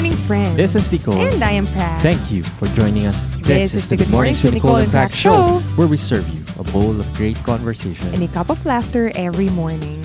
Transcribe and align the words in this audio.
morning, 0.00 0.16
friends. 0.24 0.56
This 0.56 0.72
is 0.80 0.88
Nicole. 0.88 1.20
And 1.20 1.44
I 1.44 1.52
am 1.60 1.68
Prax. 1.76 2.00
Thank 2.00 2.32
you 2.32 2.40
for 2.56 2.64
joining 2.72 3.04
us. 3.04 3.28
This 3.44 3.76
is 3.76 3.84
the 3.92 4.00
Good 4.00 4.08
Mornings 4.08 4.40
with 4.40 4.56
Nicole 4.56 4.80
and 4.80 4.88
Prax 4.88 5.12
show. 5.12 5.60
where 5.76 5.84
we 5.84 6.00
serve 6.00 6.24
you 6.32 6.40
a 6.56 6.64
bowl 6.72 6.96
of 6.96 7.04
great 7.12 7.36
conversation. 7.44 8.08
And 8.16 8.24
a 8.24 8.30
cup 8.32 8.48
of 8.48 8.64
laughter 8.64 9.12
every 9.12 9.52
morning. 9.52 10.00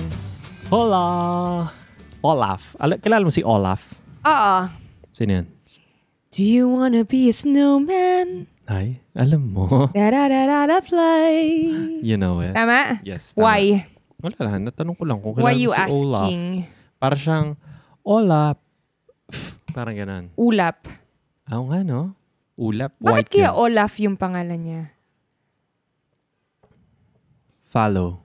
Hola! 0.68 1.72
Olaf. 2.20 2.76
Al- 2.76 3.00
kilala 3.00 3.24
mo 3.24 3.32
si 3.32 3.40
Olaf? 3.40 3.96
Oo. 4.28 4.68
Sino 5.16 5.40
yan? 5.40 5.48
Do 6.28 6.44
you 6.44 6.68
wanna 6.68 7.08
be 7.08 7.32
a 7.32 7.32
snowman? 7.32 8.52
Ay, 8.68 9.00
alam 9.16 9.48
mo. 9.48 9.88
Da 9.96 10.12
da 10.12 10.28
da 10.28 10.44
da 10.44 10.58
da 10.76 10.78
play. 10.84 11.64
You 12.04 12.20
know 12.20 12.44
it. 12.44 12.52
Tama? 12.52 13.00
Yes. 13.00 13.32
tama. 13.32 13.48
Why? 13.48 13.88
Wala 14.20 14.40
lang. 14.44 14.68
Natanong 14.68 14.92
ko 14.92 15.08
lang 15.08 15.24
kung 15.24 15.40
Why 15.40 15.56
kilala 15.56 15.64
you 15.64 15.70
si 15.72 15.80
Olaf. 15.88 16.20
asking? 16.28 16.44
Para 17.00 17.16
siyang 17.16 17.56
Olaf. 18.04 18.60
Parang 19.76 19.92
ganun. 19.92 20.32
Ulap. 20.40 20.88
Oo 21.52 21.68
nga, 21.68 21.84
no? 21.84 22.16
Ulap. 22.56 22.96
Bakit 22.96 23.28
White 23.28 23.28
kaya 23.28 23.52
yun. 23.52 23.60
Olaf 23.60 23.92
yung 24.00 24.16
pangalan 24.16 24.56
niya? 24.64 24.82
Follow. 27.68 28.24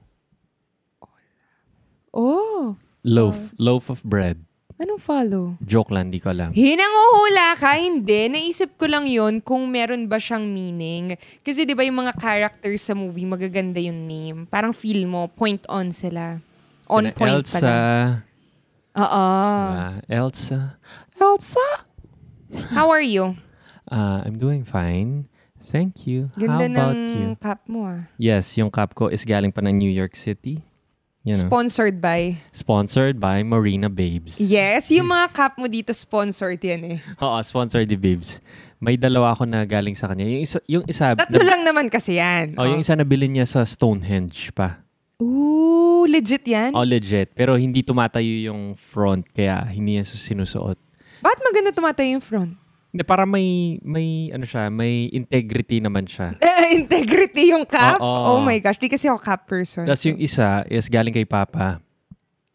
Oh. 2.15 2.79
Loaf. 3.03 3.51
Loaf 3.59 3.91
of 3.91 3.99
bread. 4.07 4.39
Anong 4.79 5.03
follow? 5.03 5.59
Joke 5.59 5.91
lang, 5.91 6.07
di 6.07 6.23
ko 6.23 6.31
alam. 6.31 6.55
Hinanguhula 6.55 7.59
ka? 7.59 7.75
Hindi. 7.75 8.31
Naisip 8.31 8.79
ko 8.79 8.87
lang 8.87 9.05
yon 9.05 9.43
kung 9.43 9.67
meron 9.67 10.07
ba 10.07 10.23
siyang 10.23 10.47
meaning. 10.47 11.19
Kasi 11.43 11.67
di 11.67 11.75
ba 11.75 11.83
yung 11.83 11.99
mga 11.99 12.15
characters 12.15 12.79
sa 12.79 12.95
movie, 12.95 13.27
magaganda 13.27 13.77
yung 13.77 14.07
name. 14.07 14.47
Parang 14.47 14.71
feel 14.71 15.03
mo, 15.03 15.27
point 15.27 15.61
on 15.67 15.91
sila. 15.91 16.39
On 16.87 17.03
Sina 17.03 17.13
point 17.13 17.43
Elsa. 17.43 17.59
pala. 17.59 17.75
Oo. 18.97 19.27
Ah, 19.75 19.95
Elsa. 20.09 20.81
Elsa? 21.21 21.85
How 22.73 22.89
are 22.89 23.01
you? 23.01 23.37
Uh, 23.87 24.25
I'm 24.25 24.37
doing 24.41 24.65
fine. 24.65 25.29
Thank 25.61 26.09
you. 26.09 26.33
Ganda 26.33 26.65
How 26.65 26.89
about 26.89 26.95
ng 26.97 27.13
you? 27.13 27.29
cap 27.37 27.61
mo 27.69 27.85
ah. 27.85 28.09
Yes, 28.17 28.57
yung 28.57 28.73
cup 28.73 28.97
ko 28.97 29.07
is 29.07 29.21
galing 29.21 29.53
pa 29.53 29.61
ng 29.61 29.77
New 29.77 29.93
York 29.93 30.17
City. 30.17 30.65
You 31.21 31.37
know, 31.37 31.45
Sponsored 31.45 32.01
by? 32.01 32.41
sponsored 32.49 33.21
by 33.21 33.45
Marina 33.45 33.93
Babes. 33.93 34.41
Yes, 34.41 34.89
yung 34.89 35.05
mga 35.05 35.29
cap 35.29 35.53
mo 35.61 35.69
dito 35.69 35.93
sponsored 35.93 36.57
yan 36.57 36.97
eh. 36.97 36.99
Oo, 37.21 37.37
sponsored 37.45 37.85
ni 37.85 37.93
Babes. 37.93 38.41
May 38.81 38.97
dalawa 38.97 39.37
ako 39.37 39.45
na 39.45 39.61
galing 39.61 39.93
sa 39.93 40.09
kanya. 40.09 40.25
Yung 40.25 40.41
isa, 40.41 40.57
yung 40.65 40.81
isa, 40.89 41.13
Tatlo 41.13 41.37
lang 41.45 41.61
naman 41.61 41.93
kasi 41.93 42.17
yan. 42.17 42.57
oh, 42.57 42.65
yung 42.65 42.81
isa 42.81 42.97
nabili 42.97 43.29
niya 43.29 43.45
sa 43.45 43.61
Stonehenge 43.61 44.49
pa. 44.57 44.81
Ooh, 45.21 46.09
legit 46.09 46.41
yan? 46.41 46.73
Oh, 46.73 46.81
legit. 46.81 47.29
Pero 47.37 47.53
hindi 47.53 47.85
tumatayo 47.85 48.49
yung 48.49 48.73
front, 48.73 49.21
kaya 49.29 49.61
hindi 49.69 50.01
niya 50.01 50.05
sinusuot. 50.09 50.81
Bakit 51.21 51.39
maganda 51.45 51.69
tumatayo 51.71 52.09
yung 52.17 52.25
front? 52.25 52.53
Hindi, 52.91 53.03
para 53.07 53.23
may, 53.23 53.79
may, 53.79 54.27
ano 54.35 54.43
siya, 54.43 54.67
may 54.67 55.07
integrity 55.15 55.79
naman 55.79 56.09
siya. 56.09 56.35
Eh, 56.61 56.77
integrity 56.77 57.49
yung 57.49 57.65
cap? 57.65 57.97
Oo. 57.97 58.37
Oh 58.37 58.39
my 58.45 58.55
gosh, 58.61 58.77
di 58.77 58.85
kasi 58.85 59.09
ako 59.09 59.17
cap 59.17 59.49
person. 59.49 59.81
Tapos 59.81 60.05
yung 60.05 60.21
isa 60.21 60.61
is 60.69 60.85
galing 60.91 61.09
kay 61.09 61.25
Papa. 61.25 61.81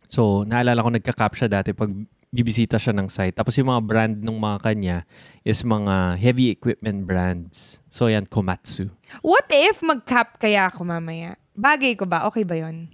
So, 0.07 0.47
naalala 0.47 0.79
ko 0.79 0.95
nagka-cap 0.95 1.35
siya 1.35 1.51
dati 1.51 1.75
pag 1.75 1.91
bibisita 2.31 2.79
siya 2.79 2.95
ng 2.95 3.11
site. 3.11 3.35
Tapos 3.35 3.59
yung 3.59 3.67
mga 3.67 3.83
brand 3.83 4.17
ng 4.23 4.39
mga 4.39 4.59
kanya 4.63 4.97
is 5.43 5.67
mga 5.67 6.21
heavy 6.23 6.55
equipment 6.55 7.03
brands. 7.03 7.83
So, 7.91 8.07
yan, 8.07 8.31
Komatsu. 8.31 8.95
What 9.27 9.51
if 9.51 9.83
mag-cap 9.83 10.39
kaya 10.39 10.71
ako 10.71 10.87
mamaya? 10.87 11.35
Bagay 11.59 11.99
ko 11.99 12.07
ba? 12.07 12.29
Okay 12.31 12.47
ba 12.47 12.55
yon? 12.55 12.93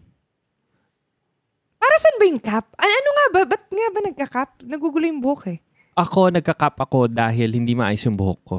Para 1.92 2.08
saan 2.08 2.16
ba 2.16 2.24
yung 2.24 2.40
cap? 2.40 2.64
Ano, 2.80 2.88
ano 2.88 3.10
nga 3.12 3.26
ba? 3.28 3.40
Ba't 3.52 3.64
nga 3.68 3.88
ba 3.92 4.00
nagka-cap? 4.00 4.50
Nagugulo 4.64 5.04
yung 5.04 5.20
buhok 5.20 5.52
eh. 5.52 5.58
Ako, 5.92 6.32
nagka-cap 6.32 6.80
ako 6.80 7.04
dahil 7.04 7.52
hindi 7.52 7.76
maayos 7.76 8.00
yung 8.08 8.16
buhok 8.16 8.40
ko. 8.48 8.58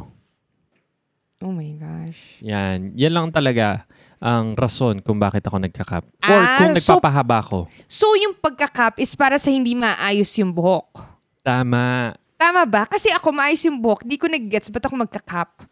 Oh 1.42 1.50
my 1.50 1.74
gosh. 1.74 2.22
Yan. 2.46 2.94
Yan 2.94 3.10
lang 3.10 3.34
talaga 3.34 3.90
ang 4.22 4.54
rason 4.54 5.02
kung 5.02 5.18
bakit 5.18 5.50
ako 5.50 5.58
nagka-cap. 5.58 6.06
Or 6.22 6.30
Ah, 6.38 6.62
kung 6.62 6.78
so- 6.78 6.94
nagpapahaba 6.94 7.42
ko. 7.42 7.66
So, 7.90 8.14
yung 8.14 8.38
pagka-cap 8.38 9.02
is 9.02 9.18
para 9.18 9.42
sa 9.42 9.50
hindi 9.50 9.74
maayos 9.74 10.30
yung 10.38 10.54
buhok. 10.54 11.02
Tama. 11.42 12.14
Tama 12.38 12.70
ba? 12.70 12.86
Kasi 12.86 13.10
ako 13.10 13.34
maayos 13.34 13.66
yung 13.66 13.82
buhok, 13.82 14.06
di 14.06 14.22
ko 14.22 14.30
nag-gets 14.30 14.70
ba't 14.70 14.86
ako 14.86 14.94
magka-cap? 14.94 15.66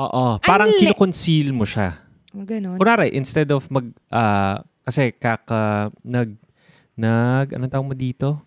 Oo. 0.00 0.40
Parang 0.40 0.72
Unli- 0.72 0.88
kinukonceal 0.88 1.52
mo 1.52 1.68
siya. 1.68 1.92
Ganon. 2.32 2.80
Kunwari, 2.80 3.12
instead 3.12 3.52
of 3.52 3.68
mag, 3.68 3.84
ah, 4.08 4.64
kasi 4.80 5.12
kaka, 5.12 5.92
nag, 6.00 6.40
nag, 7.02 7.58
ano 7.58 7.66
tawag 7.66 7.86
mo 7.90 7.94
dito? 7.98 8.38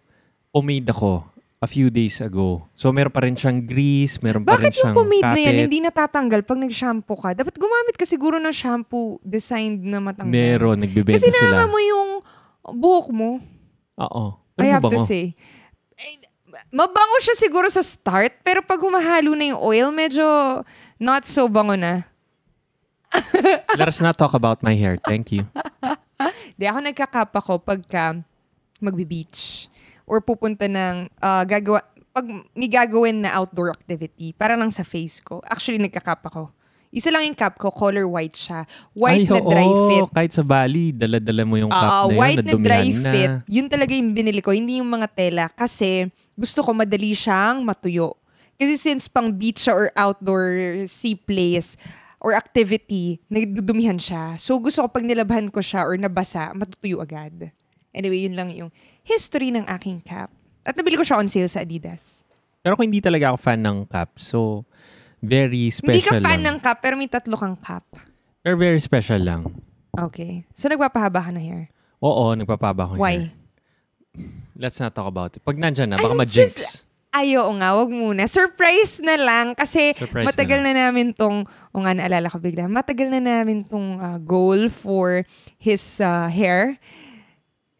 Pomade 0.55 0.87
ako 0.87 1.27
a 1.59 1.67
few 1.67 1.91
days 1.91 2.21
ago. 2.23 2.63
So, 2.77 2.93
meron 2.95 3.11
pa 3.11 3.25
rin 3.25 3.35
siyang 3.35 3.59
grease, 3.63 4.21
meron 4.23 4.47
pa 4.47 4.55
rin 4.55 4.69
Bakit 4.69 4.71
yung 4.71 4.79
siyang 4.79 4.95
pomade 4.95 5.23
na 5.25 5.39
yan 5.41 5.51
kapit. 5.51 5.63
hindi 5.67 5.79
natatanggal 5.83 6.41
pag 6.45 6.59
nag-shampoo 6.61 7.17
ka? 7.19 7.29
Dapat 7.35 7.55
gumamit 7.59 7.95
ka 7.99 8.05
siguro 8.07 8.39
ng 8.39 8.55
shampoo 8.55 9.19
designed 9.19 9.83
na 9.83 9.99
matanggal. 9.99 10.31
Meron, 10.31 10.77
nagbibenta 10.79 11.19
Kasi 11.19 11.33
sila. 11.33 11.51
nama 11.51 11.67
mo 11.67 11.79
yung 11.81 12.09
buhok 12.71 13.07
mo. 13.11 13.29
Oo. 13.99 14.25
Ano 14.55 14.63
I 14.63 14.71
have 14.71 14.87
to 14.87 14.99
say. 15.01 15.35
Mabango 16.71 17.19
siya 17.19 17.35
siguro 17.35 17.67
sa 17.67 17.83
start, 17.83 18.39
pero 18.39 18.63
pag 18.63 18.79
humahalo 18.79 19.35
na 19.35 19.51
yung 19.51 19.59
oil, 19.59 19.91
medyo 19.91 20.23
not 20.95 21.27
so 21.27 21.51
bango 21.51 21.75
na. 21.75 22.07
Let 23.75 23.91
us 23.91 23.99
not 23.99 24.15
talk 24.15 24.31
about 24.31 24.63
my 24.63 24.75
hair. 24.75 24.95
Thank 25.03 25.35
you. 25.35 25.43
Di 26.59 26.67
ako 26.67 26.79
nagkakap 26.83 27.31
ako 27.35 27.59
pagka 27.59 28.23
magbe-beach 28.79 29.67
or 30.05 30.19
pupunta 30.21 30.67
ng 30.67 31.09
ah, 31.19 31.43
gagawa 31.43 31.81
pag 32.15 32.31
may 32.55 32.71
gagawin 32.71 33.27
na 33.27 33.35
outdoor 33.35 33.75
activity, 33.75 34.31
para 34.31 34.55
lang 34.55 34.71
sa 34.71 34.87
face 34.87 35.19
ko. 35.19 35.43
Actually, 35.43 35.83
nagkakap 35.83 36.23
ako. 36.23 36.47
Isa 36.87 37.11
lang 37.11 37.27
yung 37.27 37.35
cap 37.35 37.59
ko, 37.59 37.67
color 37.67 38.07
white 38.07 38.39
siya. 38.39 38.63
White 38.95 39.27
Ay, 39.27 39.35
na 39.35 39.41
dry 39.43 39.67
oo. 39.67 39.83
fit. 39.91 40.07
Kahit 40.15 40.31
sa 40.31 40.39
Bali, 40.39 40.95
dala-dala 40.95 41.43
mo 41.43 41.59
yung 41.59 41.67
Ah, 41.67 41.75
cup 41.75 41.91
na 41.91 41.99
yun. 42.07 42.15
white 42.15 42.37
na 42.39 42.43
nadumihan 42.47 42.63
dry 42.71 42.87
na. 42.95 43.11
fit. 43.11 43.31
Yun 43.51 43.67
talaga 43.67 43.91
yung 43.91 44.15
binili 44.15 44.39
ko, 44.39 44.55
hindi 44.55 44.79
yung 44.79 44.87
mga 44.87 45.07
tela. 45.11 45.51
Kasi 45.51 46.07
gusto 46.39 46.63
ko 46.63 46.71
madali 46.71 47.11
siyang 47.11 47.67
matuyo. 47.67 48.15
Kasi 48.55 48.79
since 48.79 49.11
pang 49.11 49.35
beach 49.35 49.67
siya 49.67 49.75
or 49.75 49.91
outdoor 49.99 50.47
sea 50.87 51.19
place 51.19 51.75
or 52.23 52.31
activity, 52.31 53.19
nagdudumihan 53.27 53.99
siya. 53.99 54.39
So 54.39 54.55
gusto 54.63 54.79
ko 54.79 54.87
pag 54.87 55.03
nilabhan 55.03 55.51
ko 55.51 55.59
siya 55.59 55.83
or 55.83 55.99
nabasa, 55.99 56.55
matutuyo 56.55 57.03
agad. 57.03 57.51
Anyway, 57.95 58.27
yun 58.27 58.35
lang 58.35 58.51
yung 58.51 58.69
history 59.07 59.55
ng 59.55 59.63
aking 59.79 60.03
cap. 60.03 60.27
At 60.67 60.75
nabili 60.75 60.99
ko 60.99 61.07
siya 61.07 61.15
on 61.21 61.31
sale 61.31 61.47
sa 61.47 61.63
Adidas. 61.63 62.27
Pero 62.59 62.75
kung 62.75 62.91
hindi 62.91 62.99
talaga 62.99 63.31
ako 63.31 63.37
fan 63.39 63.61
ng 63.63 63.77
cap, 63.87 64.19
so 64.19 64.67
very 65.23 65.71
special 65.71 65.95
hindi 65.95 66.03
ka 66.03 66.19
fan 66.19 66.41
lang. 66.43 66.57
ng 66.57 66.57
cap, 66.59 66.77
pero 66.83 66.99
may 66.99 67.07
tatlo 67.07 67.37
kang 67.39 67.55
cap. 67.55 67.85
Pero 68.43 68.59
very 68.59 68.81
special 68.83 69.21
lang. 69.23 69.41
Okay. 69.95 70.43
So 70.51 70.67
nagpapahaba 70.67 71.29
ka 71.29 71.31
na 71.31 71.39
hair. 71.39 71.71
Oo, 72.03 72.35
nagpapaba 72.35 72.91
ko 72.91 72.99
Why? 72.99 73.31
Let's 74.59 74.81
not 74.81 74.91
talk 74.91 75.07
about 75.07 75.35
it. 75.37 75.41
Pag 75.45 75.55
nandyan 75.55 75.93
na, 75.93 75.97
baka 76.01 76.11
I'm 76.11 76.19
ma-jinx. 76.19 76.51
just- 76.57 76.83
Ayo 77.15 77.47
nga, 77.55 77.71
wag 77.79 77.87
muna. 77.95 78.27
Surprise 78.27 78.99
na 78.99 79.15
lang 79.15 79.55
kasi 79.55 79.95
Surprise 79.95 80.27
matagal 80.27 80.59
na 80.59 80.75
na, 80.75 80.91
namin 80.91 81.15
tong, 81.15 81.47
o 81.71 81.79
nga 81.79 81.95
naalala 81.95 82.27
ko 82.27 82.43
bigla, 82.43 82.67
matagal 82.67 83.07
na 83.07 83.23
namin 83.23 83.63
tong 83.63 84.03
ah, 84.03 84.19
goal 84.19 84.67
for 84.67 85.23
his 85.55 86.03
ah, 86.03 86.27
hair 86.27 86.75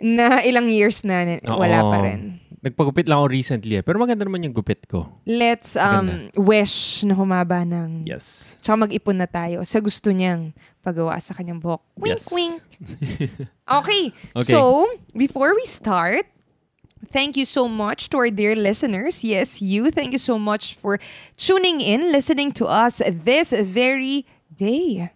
na 0.01 0.43
ilang 0.43 0.67
years 0.67 1.03
na 1.07 1.39
wala 1.45 1.79
Oo. 1.83 1.91
pa 1.91 1.97
rin. 2.03 2.39
Nagpagupit 2.65 3.05
lang 3.05 3.21
ako 3.21 3.29
recently 3.29 3.77
eh. 3.77 3.83
Pero 3.85 4.01
maganda 4.01 4.25
naman 4.25 4.41
yung 4.41 4.55
gupit 4.57 4.89
ko. 4.89 5.05
Let's 5.29 5.77
um, 5.77 6.33
wish 6.33 7.05
na 7.05 7.13
humaba 7.13 7.61
ng... 7.61 8.09
Yes. 8.09 8.57
Tsaka 8.57 8.89
mag-ipon 8.89 9.21
na 9.21 9.29
tayo 9.29 9.61
sa 9.61 9.77
gusto 9.77 10.09
niyang 10.09 10.49
pagawa 10.81 11.13
sa 11.21 11.37
kanyang 11.37 11.61
buhok. 11.61 11.85
Wink, 11.93 12.17
Yes. 12.17 12.25
wink. 12.33 12.57
Okay. 13.69 14.13
Okay. 14.33 14.53
So, 14.53 14.85
before 15.13 15.53
we 15.53 15.65
start, 15.65 16.25
thank 17.13 17.37
you 17.37 17.45
so 17.45 17.69
much 17.69 18.09
to 18.09 18.17
our 18.17 18.29
dear 18.33 18.57
listeners. 18.57 19.21
Yes, 19.21 19.61
you. 19.61 19.89
Thank 19.93 20.13
you 20.13 20.21
so 20.21 20.37
much 20.37 20.73
for 20.73 20.97
tuning 21.37 21.81
in, 21.81 22.09
listening 22.13 22.49
to 22.61 22.65
us 22.65 23.01
this 23.05 23.53
very 23.53 24.25
day. 24.53 25.13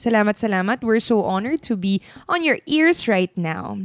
Salamat, 0.00 0.40
salamat. 0.40 0.80
We're 0.80 0.96
so 0.96 1.28
honored 1.28 1.60
to 1.68 1.76
be 1.76 2.00
on 2.24 2.40
your 2.40 2.56
ears 2.64 3.04
right 3.04 3.28
now. 3.36 3.84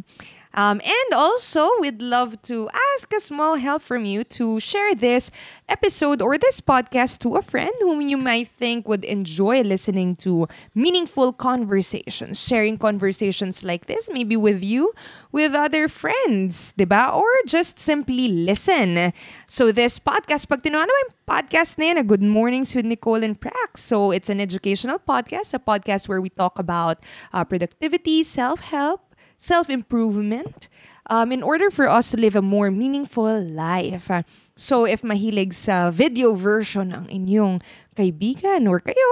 Um, 0.55 0.79
and 0.79 1.13
also, 1.13 1.67
we'd 1.79 2.01
love 2.01 2.41
to 2.43 2.69
ask 2.95 3.11
a 3.13 3.19
small 3.19 3.55
help 3.55 3.81
from 3.81 4.05
you 4.05 4.23
to 4.39 4.59
share 4.59 4.95
this 4.95 5.29
episode 5.67 6.21
or 6.21 6.37
this 6.37 6.61
podcast 6.61 7.19
to 7.19 7.35
a 7.35 7.41
friend 7.41 7.75
whom 7.81 7.99
you 7.99 8.17
might 8.17 8.47
think 8.47 8.87
would 8.87 9.03
enjoy 9.03 9.61
listening 9.61 10.15
to 10.23 10.47
meaningful 10.73 11.33
conversations, 11.33 12.39
sharing 12.39 12.77
conversations 12.77 13.63
like 13.63 13.87
this, 13.87 14.09
maybe 14.09 14.37
with 14.37 14.63
you, 14.63 14.93
with 15.31 15.53
other 15.53 15.89
friends, 15.89 16.73
diba? 16.79 17.13
Or 17.13 17.27
just 17.45 17.77
simply 17.77 18.29
listen. 18.29 19.11
So 19.47 19.71
this 19.71 19.99
podcast, 19.99 20.47
pag 20.47 20.63
naman 20.63 20.87
yung 20.87 21.11
podcast 21.27 21.77
na 21.77 21.91
yan, 21.91 21.97
a 21.97 22.03
Good 22.07 22.23
Mornings 22.23 22.73
with 22.73 22.85
Nicole 22.85 23.23
and 23.27 23.35
Prax. 23.35 23.83
So 23.83 24.11
it's 24.11 24.29
an 24.29 24.39
educational 24.39 24.99
podcast, 24.99 25.53
a 25.53 25.59
podcast 25.59 26.07
where 26.07 26.21
we 26.21 26.29
talk 26.29 26.57
about 26.57 27.03
uh, 27.33 27.43
productivity, 27.43 28.23
self-help, 28.23 29.01
self 29.37 29.69
improvement, 29.69 30.67
um, 31.09 31.31
in 31.31 31.43
order 31.43 31.69
for 31.69 31.89
us 31.89 32.11
to 32.11 32.17
live 32.17 32.35
a 32.35 32.41
more 32.41 32.71
meaningful 32.71 33.41
life. 33.41 34.09
So 34.55 34.87
if 34.87 35.03
mahilig 35.03 35.51
sa 35.51 35.91
video 35.91 36.33
version 36.35 36.95
ng 36.95 37.11
inyong 37.11 37.59
kaibigan 37.95 38.71
or 38.71 38.79
kayo, 38.79 39.09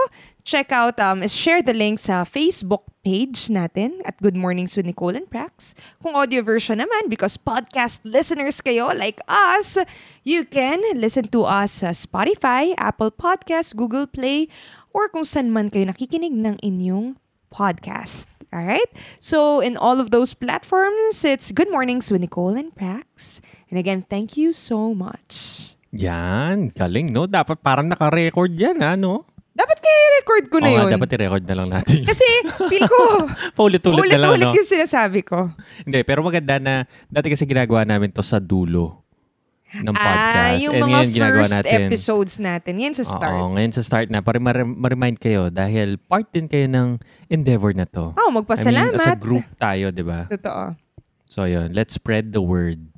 check 0.48 0.72
out, 0.72 0.96
um, 1.04 1.20
share 1.28 1.60
the 1.60 1.76
link 1.76 2.00
sa 2.00 2.24
Facebook 2.24 2.88
page 3.04 3.52
natin 3.52 4.00
at 4.08 4.16
Good 4.24 4.40
Mornings 4.40 4.80
with 4.80 4.88
Nicole 4.88 5.20
and 5.20 5.28
Prax. 5.28 5.76
Kung 6.00 6.16
audio 6.16 6.40
version 6.42 6.80
naman, 6.80 7.12
because 7.12 7.36
podcast 7.36 8.00
listeners 8.08 8.64
kayo 8.64 8.96
like 8.96 9.20
us, 9.28 9.76
you 10.24 10.48
can 10.48 10.80
listen 10.96 11.28
to 11.36 11.44
us 11.44 11.84
sa 11.84 11.92
Spotify, 11.92 12.72
Apple 12.80 13.12
Podcasts, 13.12 13.76
Google 13.76 14.08
Play, 14.08 14.48
or 14.96 15.12
kung 15.12 15.28
saan 15.28 15.52
man 15.52 15.68
kayo 15.68 15.92
nakikinig 15.92 16.32
ng 16.32 16.56
inyong 16.64 17.20
podcast. 17.52 18.33
All 18.54 18.62
right? 18.62 18.86
So, 19.18 19.66
in 19.66 19.74
all 19.82 19.98
of 19.98 20.14
those 20.14 20.38
platforms, 20.38 21.26
it's 21.26 21.50
Good 21.50 21.74
Mornings 21.74 22.14
with 22.14 22.22
Nicole 22.22 22.54
and 22.54 22.70
Prax. 22.70 23.42
And 23.74 23.82
again, 23.82 24.06
thank 24.06 24.38
you 24.38 24.54
so 24.54 24.94
much. 24.94 25.74
Yan, 25.90 26.70
galing, 26.70 27.10
no? 27.10 27.26
Dapat 27.26 27.66
parang 27.66 27.90
naka-record 27.90 28.54
yan, 28.54 28.78
ha, 28.86 28.94
no? 28.94 29.26
Dapat 29.54 29.78
kaya 29.82 30.06
record 30.22 30.44
ko 30.50 30.58
na 30.62 30.70
Oo 30.70 30.74
nga, 30.74 30.84
yun. 30.86 30.94
dapat 30.98 31.10
i-record 31.14 31.46
na 31.46 31.56
lang 31.58 31.70
natin. 31.70 32.02
yun. 32.02 32.10
Kasi 32.10 32.26
feel 32.70 32.86
ko, 32.90 33.02
Paulit-ulit 33.58 34.10
na 34.14 34.22
lang, 34.22 34.34
ulit-ulit 34.38 34.50
no? 34.50 34.58
yung 34.58 34.70
sinasabi 34.70 35.22
ko. 35.26 35.50
Hindi, 35.86 36.00
pero 36.06 36.22
maganda 36.26 36.58
na, 36.58 36.86
dati 37.10 37.30
kasi 37.34 37.46
ginagawa 37.46 37.86
namin 37.86 38.14
to 38.14 38.22
sa 38.22 38.38
dulo 38.38 39.03
ng 39.82 39.94
podcast. 39.94 40.38
Ah, 40.38 40.54
yung 40.54 40.74
And 40.78 40.84
mga 40.86 40.92
ngayon, 40.94 41.10
ginagawa 41.10 41.42
first 41.42 41.54
natin. 41.58 41.80
episodes 41.90 42.34
natin. 42.38 42.74
Yan 42.78 42.94
sa 42.94 43.04
start. 43.08 43.42
Oo, 43.42 43.50
ngayon 43.58 43.74
sa 43.74 43.82
start 43.82 44.08
na, 44.14 44.22
para 44.22 44.38
ma- 44.38 44.54
ma-remind 44.54 45.18
kayo 45.18 45.50
dahil 45.50 45.98
part 45.98 46.30
din 46.30 46.46
kayo 46.46 46.70
ng 46.70 47.02
endeavor 47.26 47.74
na 47.74 47.90
to. 47.90 48.14
Oh, 48.14 48.30
I 48.30 48.30
mean, 48.30 48.46
magpasalamat. 48.46 49.02
as 49.02 49.10
a 49.10 49.18
group 49.18 49.46
tayo, 49.58 49.90
di 49.90 50.06
ba? 50.06 50.30
Totoo. 50.30 50.78
So, 51.26 51.50
yun. 51.50 51.74
Let's 51.74 51.98
spread 51.98 52.30
the 52.38 52.46
word. 52.46 52.94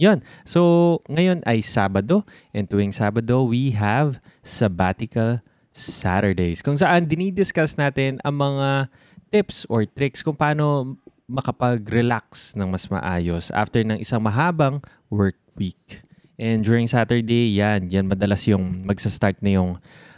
Yun. 0.00 0.24
So, 0.48 1.04
ngayon 1.12 1.44
ay 1.44 1.60
Sabado. 1.60 2.24
And 2.56 2.64
tuwing 2.64 2.96
Sabado, 2.96 3.44
we 3.44 3.76
have 3.76 4.16
Sabbatical 4.40 5.44
Saturdays. 5.68 6.64
Kung 6.64 6.80
saan 6.80 7.04
dinidiscuss 7.04 7.76
natin 7.76 8.16
ang 8.24 8.40
mga 8.40 8.88
tips 9.28 9.68
or 9.68 9.84
tricks 9.84 10.24
kung 10.24 10.34
paano 10.34 10.96
makapag-relax 11.30 12.58
ng 12.58 12.66
mas 12.66 12.90
maayos 12.90 13.54
after 13.54 13.86
ng 13.86 14.02
isang 14.02 14.18
mahabang 14.18 14.82
work 15.06 15.38
week. 15.54 16.02
And 16.40 16.66
during 16.66 16.90
Saturday, 16.90 17.54
yan, 17.54 17.86
yan 17.92 18.10
madalas 18.10 18.42
yung 18.50 18.82
magsa-start 18.82 19.38
na 19.44 19.60
yung 19.60 19.70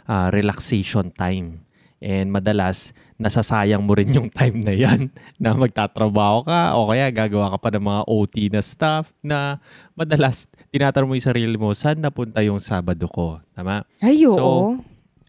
ah, 0.09 0.33
relaxation 0.33 1.13
time. 1.13 1.61
And 2.03 2.33
madalas, 2.33 2.91
nasasayang 3.15 3.79
mo 3.79 3.95
rin 3.95 4.11
yung 4.11 4.27
time 4.27 4.59
na 4.59 4.73
yan 4.75 5.07
na 5.41 5.55
magtatrabaho 5.55 6.43
ka 6.43 6.75
o 6.75 6.91
kaya 6.91 7.07
gagawa 7.13 7.53
ka 7.55 7.57
pa 7.61 7.69
ng 7.71 7.85
mga 7.85 8.01
OT 8.09 8.35
na 8.51 8.59
stuff 8.59 9.13
na 9.23 9.61
madalas 9.95 10.51
tinatanong 10.73 11.07
mo 11.07 11.15
yung 11.15 11.29
sarili 11.31 11.55
mo, 11.55 11.71
saan 11.71 12.03
napunta 12.03 12.43
yung 12.43 12.59
Sabado 12.59 13.07
ko? 13.07 13.39
Tama? 13.55 13.87
Ay, 14.03 14.27
oo. 14.27 14.35
So, 14.35 14.47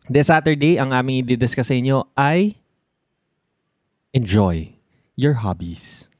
This 0.05 0.29
Saturday, 0.29 0.77
ang 0.77 0.93
aming 0.93 1.25
i-discuss 1.25 1.73
sa 1.73 1.77
inyo 1.81 2.05
ay 2.13 2.61
enjoy 4.13 4.74
your 5.15 5.41
hobbies. 5.41 6.11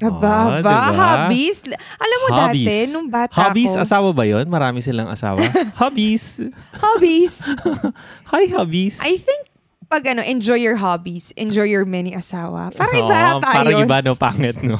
Aba, 0.00 0.16
Ah, 0.16 0.48
ba? 0.48 0.56
diba? 0.64 0.76
Hobbies? 0.96 1.58
Alam 2.00 2.18
mo 2.24 2.28
dati, 2.32 2.64
nung 2.88 3.08
bata 3.12 3.36
Hobbies, 3.36 3.76
ko. 3.76 3.84
asawa 3.84 4.08
ba 4.16 4.24
yon? 4.24 4.48
Marami 4.48 4.80
silang 4.80 5.12
asawa. 5.12 5.44
hobbies. 5.82 6.40
hobbies. 6.80 7.52
Hi, 8.32 8.48
hobbies. 8.48 9.04
I 9.04 9.20
think 9.20 9.52
pag 9.92 10.06
ano, 10.08 10.24
enjoy 10.24 10.56
your 10.56 10.80
hobbies, 10.80 11.36
enjoy 11.36 11.68
your 11.68 11.84
many 11.84 12.16
asawa. 12.16 12.72
Parang 12.72 12.96
iba 12.96 13.12
Oo, 13.12 13.30
ata 13.42 13.50
Parang 13.60 13.76
iba, 13.76 13.96
no? 14.00 14.14
Pangit, 14.16 14.56
no? 14.64 14.78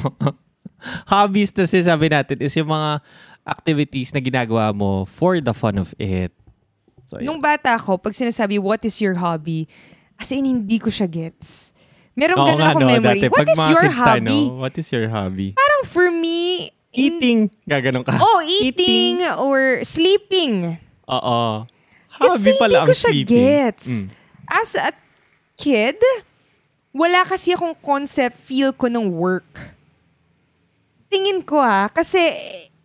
hobbies, 1.12 1.52
kasi 1.52 1.84
sabi 1.84 2.08
natin, 2.08 2.40
is 2.40 2.56
yung 2.56 2.70
mga 2.72 3.04
activities 3.44 4.14
na 4.16 4.22
ginagawa 4.24 4.72
mo 4.72 5.04
for 5.04 5.36
the 5.42 5.52
fun 5.52 5.76
of 5.76 5.92
it. 6.00 6.32
So, 7.04 7.18
yun. 7.18 7.26
Nung 7.28 7.40
bata 7.42 7.74
ko, 7.76 7.98
pag 7.98 8.14
sinasabi, 8.14 8.56
what 8.62 8.80
is 8.86 8.96
your 9.02 9.18
hobby? 9.18 9.66
As 10.16 10.30
in, 10.30 10.46
hindi 10.46 10.78
ko 10.78 10.88
siya 10.88 11.10
gets. 11.10 11.74
Merong 12.20 12.36
Oo 12.36 12.46
ganun 12.46 12.60
nga, 12.60 12.68
akong 12.70 12.84
no? 12.84 12.90
memory. 12.92 13.16
Dati, 13.16 13.26
What 13.26 13.38
pag 13.40 13.48
is 13.48 13.56
mga 13.56 13.70
your 13.72 13.80
kids 13.82 13.96
tayo, 13.96 14.04
hobby? 14.04 14.40
no? 14.44 14.54
What 14.60 14.74
is 14.76 14.88
your 14.92 15.06
hobby? 15.08 15.48
Parang 15.56 15.82
for 15.88 16.06
me, 16.12 16.38
in- 16.92 17.16
Eating. 17.16 17.40
Gaganon 17.64 18.04
ka. 18.04 18.20
oh, 18.20 18.44
eating, 18.44 19.24
or 19.40 19.80
sleeping. 19.80 20.76
Oo. 21.08 21.64
Kasi 22.12 22.28
Hobby 22.28 22.52
pala 22.54 22.68
hindi 22.68 22.76
ang 22.76 22.86
ko 22.86 22.94
siya 22.94 23.10
sleeping. 23.10 23.32
gets. 23.32 23.84
Mm. 23.88 24.06
As 24.44 24.70
a 24.76 24.90
kid, 25.56 25.96
wala 26.92 27.24
kasi 27.24 27.56
akong 27.56 27.72
concept 27.80 28.36
feel 28.36 28.70
ko 28.70 28.86
ng 28.86 29.08
work. 29.08 29.72
Tingin 31.08 31.40
ko 31.40 31.58
ha, 31.58 31.88
kasi 31.88 32.20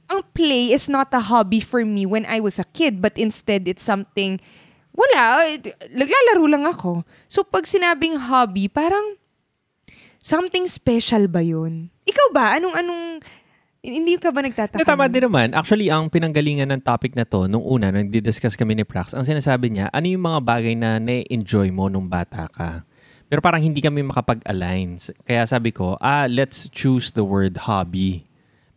ang 0.07 0.23
play 0.31 0.71
is 0.71 0.87
not 0.87 1.09
a 1.11 1.19
hobby 1.19 1.59
for 1.59 1.83
me 1.83 2.05
when 2.05 2.23
I 2.23 2.39
was 2.39 2.57
a 2.57 2.65
kid, 2.67 3.01
but 3.01 3.13
instead 3.17 3.67
it's 3.67 3.83
something, 3.83 4.39
wala, 4.93 5.43
naglalaro 5.91 6.45
lang 6.47 6.63
ako. 6.63 7.03
So 7.27 7.43
pag 7.43 7.65
sinabing 7.65 8.17
hobby, 8.17 8.65
parang 8.65 9.17
something 10.25 10.65
special 10.65 11.29
ba 11.29 11.45
yun? 11.45 11.93
Ikaw 12.09 12.27
ba? 12.33 12.57
Anong, 12.57 12.73
anong, 12.73 13.03
hindi 13.85 14.17
ka 14.17 14.33
ba 14.33 14.41
nagtataka? 14.41 14.81
Na 14.81 14.89
tama 14.89 15.05
din 15.05 15.29
naman. 15.29 15.53
Actually, 15.53 15.93
ang 15.93 16.09
pinanggalingan 16.09 16.73
ng 16.73 16.81
topic 16.81 17.13
na 17.13 17.21
to, 17.21 17.45
nung 17.45 17.61
una, 17.61 17.93
nang 17.93 18.09
discuss 18.09 18.57
kami 18.57 18.73
ni 18.73 18.81
Prax, 18.81 19.13
ang 19.13 19.21
sinasabi 19.21 19.69
niya, 19.69 19.93
ano 19.93 20.09
yung 20.09 20.25
mga 20.25 20.39
bagay 20.41 20.73
na 20.73 20.97
na-enjoy 20.97 21.69
mo 21.69 21.85
nung 21.93 22.09
bata 22.09 22.49
ka? 22.49 22.81
Pero 23.29 23.45
parang 23.45 23.61
hindi 23.61 23.85
kami 23.85 24.01
makapag-align. 24.01 24.97
Kaya 25.21 25.45
sabi 25.45 25.69
ko, 25.69 26.01
ah, 26.01 26.25
let's 26.25 26.65
choose 26.73 27.13
the 27.13 27.21
word 27.21 27.69
hobby. 27.69 28.25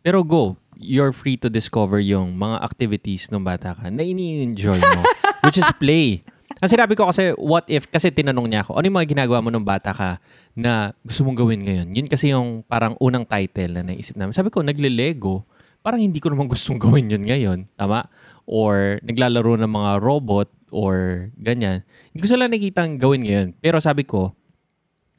Pero 0.05 0.21
go, 0.21 0.61
you're 0.77 1.13
free 1.17 1.41
to 1.41 1.49
discover 1.49 1.97
yung 2.01 2.37
mga 2.37 2.61
activities 2.61 3.33
nung 3.33 3.45
bata 3.45 3.73
ka 3.73 3.89
na 3.89 4.05
ini-enjoy 4.05 4.77
mo, 4.77 5.01
which 5.45 5.57
is 5.57 5.69
play. 5.81 6.21
Ang 6.59 6.71
sinabi 6.71 6.99
ko 6.99 7.07
kasi, 7.07 7.31
what 7.39 7.63
if, 7.71 7.87
kasi 7.87 8.11
tinanong 8.11 8.51
niya 8.51 8.67
ako, 8.67 8.79
ano 8.79 8.85
yung 8.91 8.99
mga 8.99 9.11
ginagawa 9.15 9.39
mo 9.39 9.49
nung 9.55 9.67
bata 9.67 9.95
ka 9.95 10.19
na 10.59 10.91
gusto 11.07 11.23
mong 11.23 11.39
gawin 11.39 11.63
ngayon? 11.63 11.89
Yun 11.95 12.09
kasi 12.11 12.35
yung 12.35 12.67
parang 12.67 12.99
unang 12.99 13.23
title 13.23 13.79
na 13.79 13.87
naisip 13.87 14.19
namin. 14.19 14.35
Sabi 14.35 14.51
ko, 14.51 14.67
nagle-lego. 14.67 15.47
Parang 15.87 16.03
hindi 16.03 16.19
ko 16.19 16.35
naman 16.35 16.49
gustong 16.53 16.83
gawin 16.83 17.07
yun 17.07 17.23
ngayon. 17.23 17.71
Tama? 17.79 18.11
Or 18.43 18.99
naglalaro 19.07 19.55
ng 19.63 19.71
mga 19.71 19.91
robot 20.03 20.51
or 20.75 21.29
ganyan. 21.39 21.87
Hindi 22.11 22.21
ko 22.27 22.29
sila 22.29 22.51
nakikitang 22.51 22.99
gawin 22.99 23.23
ngayon. 23.23 23.49
Pero 23.63 23.79
sabi 23.79 24.03
ko, 24.03 24.35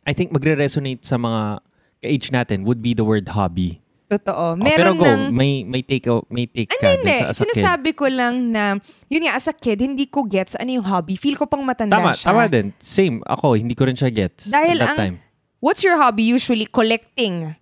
I 0.03 0.12
think 0.12 0.36
magre-resonate 0.36 1.07
sa 1.07 1.15
mga 1.15 1.63
ka-age 2.03 2.27
natin 2.31 2.68
would 2.68 2.83
be 2.83 2.91
the 2.91 3.06
word 3.06 3.27
hobby. 3.31 3.80
Totoo. 4.09 4.57
Oh, 4.57 4.65
pero 4.65 4.89
Meron 4.89 4.95
go, 4.97 5.06
ng, 5.06 5.21
may, 5.29 5.61
may 5.61 5.85
take, 5.85 6.09
o- 6.09 6.25
may 6.33 6.50
take 6.50 6.73
ka 6.73 6.98
Hindi, 6.98 7.13
sa, 7.13 7.29
as 7.29 7.38
a 7.38 7.45
kid. 7.45 7.53
Sinasabi 7.53 7.89
ko 7.93 8.10
lang 8.10 8.50
na, 8.50 8.81
yun 9.05 9.22
nga, 9.22 9.38
as 9.38 9.45
a 9.45 9.53
kid, 9.53 9.77
hindi 9.77 10.10
ko 10.10 10.25
gets 10.25 10.57
ano 10.57 10.74
yung 10.74 10.84
hobby. 10.84 11.13
Feel 11.13 11.38
ko 11.38 11.45
pang 11.45 11.62
matanda 11.62 12.01
Tama, 12.01 12.17
siya. 12.17 12.34
tama 12.34 12.43
din. 12.50 12.74
Same. 12.81 13.22
Ako, 13.22 13.53
hindi 13.53 13.77
ko 13.77 13.86
rin 13.86 13.93
siya 13.93 14.10
gets 14.10 14.50
Dahil 14.50 14.81
at 14.81 14.81
that 14.81 14.89
ang, 14.89 14.98
time. 14.98 15.15
what's 15.62 15.86
your 15.86 15.93
hobby? 15.95 16.25
Usually, 16.25 16.65
collecting. 16.65 17.53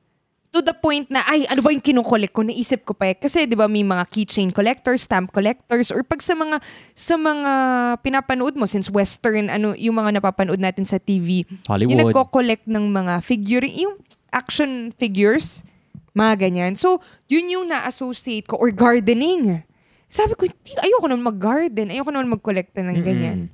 To 0.55 0.63
the 0.63 0.71
point 0.71 1.11
na, 1.11 1.27
ay, 1.27 1.43
ano 1.51 1.59
ba 1.59 1.69
yung 1.69 1.83
kinukollect 1.83 2.31
ko? 2.31 2.47
Naisip 2.47 2.87
ko 2.87 2.95
pa 2.95 3.11
eh. 3.11 3.19
Kasi, 3.19 3.43
di 3.43 3.53
ba, 3.53 3.67
may 3.67 3.83
mga 3.83 4.07
keychain 4.07 4.47
collectors, 4.49 5.03
stamp 5.03 5.35
collectors, 5.35 5.91
or 5.91 5.99
pag 6.07 6.23
sa 6.23 6.31
mga, 6.31 6.63
sa 6.95 7.19
mga 7.19 7.51
pinapanood 7.99 8.55
mo, 8.55 8.63
since 8.63 8.87
Western, 8.87 9.51
ano, 9.51 9.75
yung 9.75 9.99
mga 9.99 10.23
napapanood 10.23 10.63
natin 10.63 10.87
sa 10.87 10.95
TV, 10.95 11.43
Hollywood. 11.67 11.91
yung 11.91 12.07
nagko-collect 12.07 12.63
ng 12.71 12.87
mga 12.87 13.19
figure, 13.19 13.67
yung 13.67 13.99
action 14.31 14.95
figures, 14.95 15.67
mga 16.17 16.49
ganyan. 16.49 16.73
So, 16.73 16.97
yun 17.29 17.45
yung 17.53 17.69
na-associate 17.69 18.49
ko, 18.49 18.57
or 18.57 18.73
gardening. 18.73 19.61
Sabi 20.09 20.33
ko, 20.33 20.49
"Di, 20.49 20.73
ayoko 20.81 21.05
naman 21.05 21.29
mag-garden, 21.29 21.93
ayoko 21.93 22.09
naman 22.09 22.33
mag-collect 22.33 22.73
ng 22.73 23.05
ganyan. 23.05 23.53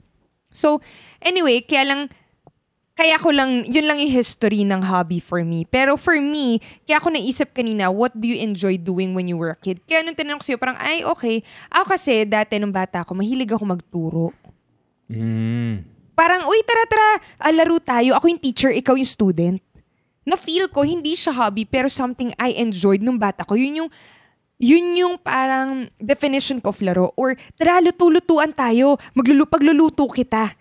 So, 0.54 0.80
anyway, 1.20 1.66
kaya 1.66 1.84
lang, 1.84 2.02
kaya 2.94 3.18
ko 3.18 3.34
lang, 3.34 3.66
yun 3.66 3.90
lang 3.90 3.98
yung 3.98 4.14
history 4.14 4.62
ng 4.62 4.86
hobby 4.86 5.18
for 5.18 5.42
me. 5.42 5.66
Pero 5.66 5.98
for 5.98 6.14
me, 6.22 6.62
kaya 6.86 7.02
ako 7.02 7.10
naisip 7.10 7.50
kanina, 7.58 7.90
what 7.90 8.14
do 8.14 8.30
you 8.30 8.38
enjoy 8.38 8.78
doing 8.78 9.18
when 9.18 9.26
you 9.26 9.34
were 9.34 9.50
a 9.50 9.58
kid? 9.58 9.82
Kaya 9.90 10.06
nung 10.06 10.14
tinanong 10.14 10.46
ko 10.46 10.54
sa'yo, 10.54 10.62
parang, 10.62 10.78
ay, 10.78 11.02
okay. 11.02 11.42
Ako 11.74 11.98
kasi, 11.98 12.22
dati 12.30 12.62
nung 12.62 12.70
bata 12.70 13.02
ako, 13.02 13.18
mahilig 13.18 13.50
ako 13.50 13.66
magturo. 13.66 14.26
Mm. 15.10 15.90
Parang, 16.14 16.46
uy, 16.46 16.62
tara, 16.70 16.86
tara, 16.86 17.10
ah, 17.42 17.50
laro 17.50 17.82
tayo. 17.82 18.14
Ako 18.14 18.30
yung 18.30 18.38
teacher, 18.38 18.70
ikaw 18.70 18.94
yung 18.94 19.10
student. 19.10 19.58
Na-feel 20.24 20.72
ko, 20.72 20.88
hindi 20.88 21.16
siya 21.20 21.36
hobby, 21.36 21.68
pero 21.68 21.92
something 21.92 22.32
I 22.40 22.56
enjoyed 22.60 23.04
nung 23.04 23.20
bata 23.20 23.44
ko. 23.44 23.60
Yun 23.60 23.84
yung, 23.84 23.90
yun 24.60 24.86
yung 24.96 25.16
parang 25.20 25.92
definition 26.00 26.64
ko 26.64 26.72
of 26.72 26.80
laro. 26.80 27.12
Or, 27.20 27.36
tara, 27.60 27.84
luto-lutuan 27.84 28.56
tayo. 28.56 28.96
Maglulu 29.12 29.44
pagluluto 29.52 30.08
kita. 30.08 30.56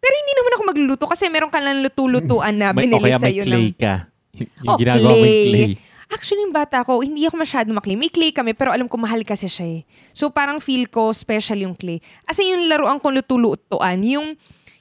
Pero 0.00 0.14
hindi 0.16 0.32
naman 0.32 0.52
ako 0.56 0.62
magluluto 0.64 1.04
kasi 1.06 1.28
meron 1.28 1.52
ka 1.52 1.60
lang 1.60 1.84
luto-lutuan 1.84 2.54
na 2.56 2.72
May, 2.74 2.88
binili 2.88 3.04
kaya 3.04 3.18
may 3.20 3.24
sa'yo 3.30 3.42
clay 3.44 3.68
ng... 3.70 3.76
ka. 3.76 3.94
yung 4.40 4.70
Oh, 4.72 4.78
ginagawa 4.80 5.10
mo 5.12 5.26
yung 5.26 5.46
clay. 5.52 5.72
Actually, 6.10 6.42
yung 6.42 6.50
bata 6.50 6.82
ko, 6.82 7.06
hindi 7.06 7.22
ako 7.22 7.38
masyado 7.38 7.70
maklay. 7.70 7.94
May 7.94 8.10
clay 8.10 8.34
kami, 8.34 8.50
pero 8.50 8.74
alam 8.74 8.90
ko 8.90 8.98
mahal 8.98 9.22
kasi 9.22 9.46
siya 9.46 9.78
eh. 9.78 9.80
So, 10.10 10.26
parang 10.34 10.58
feel 10.58 10.90
ko 10.90 11.14
special 11.14 11.62
yung 11.62 11.78
clay. 11.78 12.02
As 12.26 12.34
in, 12.42 12.50
yung 12.50 12.66
laruan 12.66 12.98
kong 12.98 13.22
luto-lutuan, 13.22 14.02
yung, 14.02 14.34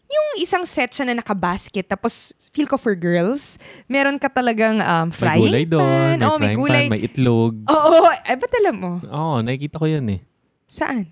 yung 0.09 0.41
isang 0.41 0.65
set 0.65 0.89
siya 0.89 1.05
na 1.05 1.21
nakabasket, 1.21 1.85
tapos 1.85 2.33
feel 2.49 2.65
ko 2.65 2.75
for 2.75 2.97
girls, 2.97 3.61
meron 3.85 4.17
ka 4.17 4.25
talagang 4.25 4.81
um, 4.81 5.07
May 5.07 5.15
frying 5.15 5.45
gulay 5.45 5.65
doon, 5.65 5.85
pan. 5.85 6.17
may 6.17 6.25
Oo, 6.25 6.37
may 6.37 6.55
gulay. 6.57 6.85
pan, 6.85 6.91
may 6.91 7.01
itlog. 7.05 7.53
Oo, 7.69 7.95
ay, 8.09 8.35
ba't 8.35 8.53
alam 8.57 8.75
mo? 8.75 8.91
Oo, 9.05 9.33
nakikita 9.45 9.77
ko 9.77 9.85
yan 9.85 10.09
eh. 10.09 10.19
Saan? 10.65 11.05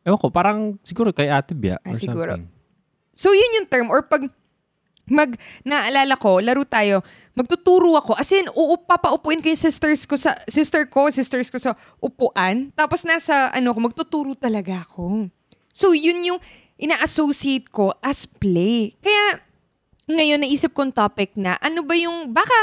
Ewan 0.00 0.16
ko, 0.16 0.30
parang 0.30 0.78
siguro 0.80 1.10
kay 1.10 1.26
Ate 1.26 1.52
Bia 1.52 1.76
Ah, 1.82 1.90
or 1.90 1.98
siguro. 1.98 2.32
something. 2.38 2.46
So, 3.10 3.34
yun 3.34 3.58
yung 3.60 3.68
term. 3.68 3.90
Or 3.90 4.00
pag 4.00 4.24
mag, 5.10 5.34
naalala 5.60 6.14
ko, 6.14 6.38
laro 6.38 6.62
tayo, 6.62 7.02
magtuturo 7.34 7.98
ako. 7.98 8.14
As 8.14 8.30
in, 8.30 8.46
uu, 8.48 8.78
papaupuin 8.78 9.42
ko 9.42 9.50
yung 9.50 9.58
sisters 9.60 10.06
ko 10.06 10.14
sa, 10.14 10.38
sister 10.46 10.86
ko, 10.86 11.10
sisters 11.10 11.50
ko 11.50 11.58
sa 11.58 11.74
upuan. 11.98 12.70
Tapos 12.72 13.02
nasa, 13.02 13.50
ano 13.50 13.74
ko, 13.74 13.78
magtuturo 13.82 14.38
talaga 14.38 14.86
ako. 14.86 15.26
So, 15.74 15.90
yun 15.92 16.22
yung 16.22 16.40
ina-associate 16.80 17.68
ko 17.68 17.92
as 18.00 18.24
play. 18.24 18.96
Kaya, 18.98 19.44
ngayon 20.08 20.40
naisip 20.40 20.72
kong 20.72 20.90
topic 20.90 21.36
na, 21.36 21.60
ano 21.60 21.84
ba 21.84 21.92
yung, 21.94 22.32
baka, 22.32 22.54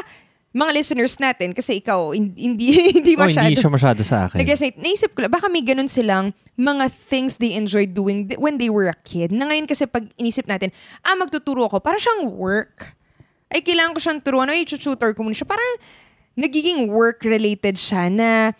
mga 0.51 0.73
listeners 0.73 1.21
natin, 1.21 1.53
kasi 1.53 1.77
ikaw, 1.77 2.11
hin- 2.11 2.33
hindi, 2.33 2.73
hindi 2.97 3.13
Oh, 3.13 3.23
masyado. 3.23 3.45
hindi 3.45 3.61
siya 3.61 3.69
masyado 3.69 4.01
sa 4.01 4.25
akin. 4.25 4.41
Nag-resonate. 4.41 4.81
Naisip 4.81 5.13
ko 5.13 5.21
lang, 5.21 5.31
baka 5.31 5.47
may 5.47 5.61
ganun 5.61 5.85
silang 5.85 6.33
mga 6.57 6.89
things 6.89 7.37
they 7.37 7.53
enjoyed 7.53 7.93
doing 7.93 8.25
when 8.41 8.57
they 8.57 8.73
were 8.73 8.89
a 8.89 8.97
kid. 9.05 9.29
Na 9.29 9.45
ngayon 9.45 9.69
kasi 9.69 9.85
pag 9.85 10.09
inisip 10.17 10.49
natin, 10.49 10.73
ah, 11.05 11.13
magtuturo 11.13 11.69
ako, 11.69 11.77
para 11.77 12.01
siyang 12.01 12.25
work. 12.33 12.97
Ay, 13.53 13.61
kailangan 13.61 13.93
ko 13.93 13.99
siyang 14.01 14.19
turuan. 14.19 14.49
Ay, 14.49 14.65
tutor 14.65 15.13
ko 15.13 15.21
muna 15.21 15.37
siya. 15.37 15.45
Parang 15.47 15.71
nagiging 16.33 16.89
work-related 16.89 17.77
siya 17.77 18.09
na 18.09 18.51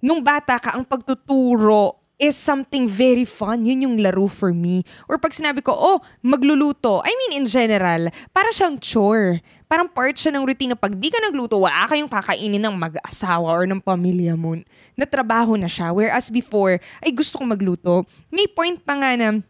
nung 0.00 0.24
bata 0.24 0.56
ka, 0.56 0.74
ang 0.74 0.84
pagtuturo 0.84 2.03
is 2.18 2.38
something 2.38 2.86
very 2.86 3.26
fun. 3.26 3.66
Yun 3.66 3.90
yung 3.90 3.96
laro 3.98 4.30
for 4.30 4.54
me. 4.54 4.86
Or 5.10 5.18
pag 5.18 5.34
sinabi 5.34 5.60
ko, 5.60 5.74
oh, 5.74 5.98
magluluto. 6.22 7.02
I 7.02 7.10
mean, 7.10 7.42
in 7.42 7.46
general, 7.50 8.10
para 8.30 8.50
siyang 8.54 8.78
chore. 8.78 9.42
Parang 9.66 9.90
part 9.90 10.14
siya 10.14 10.30
ng 10.30 10.46
routine 10.46 10.76
na 10.76 10.78
pag 10.78 10.94
di 10.94 11.10
ka 11.10 11.18
nagluto, 11.18 11.58
wala 11.58 11.90
kayong 11.90 12.06
kakainin 12.06 12.62
ng 12.62 12.76
mag-asawa 12.78 13.50
or 13.50 13.66
ng 13.66 13.82
pamilya 13.82 14.38
mo. 14.38 14.54
Natrabaho 14.94 15.58
na 15.58 15.66
siya. 15.66 15.90
Whereas 15.90 16.30
before, 16.30 16.78
ay 17.02 17.10
gusto 17.10 17.42
kong 17.42 17.58
magluto. 17.58 18.06
May 18.30 18.46
point 18.46 18.78
pa 18.78 18.94
nga 18.94 19.18
na 19.18 19.42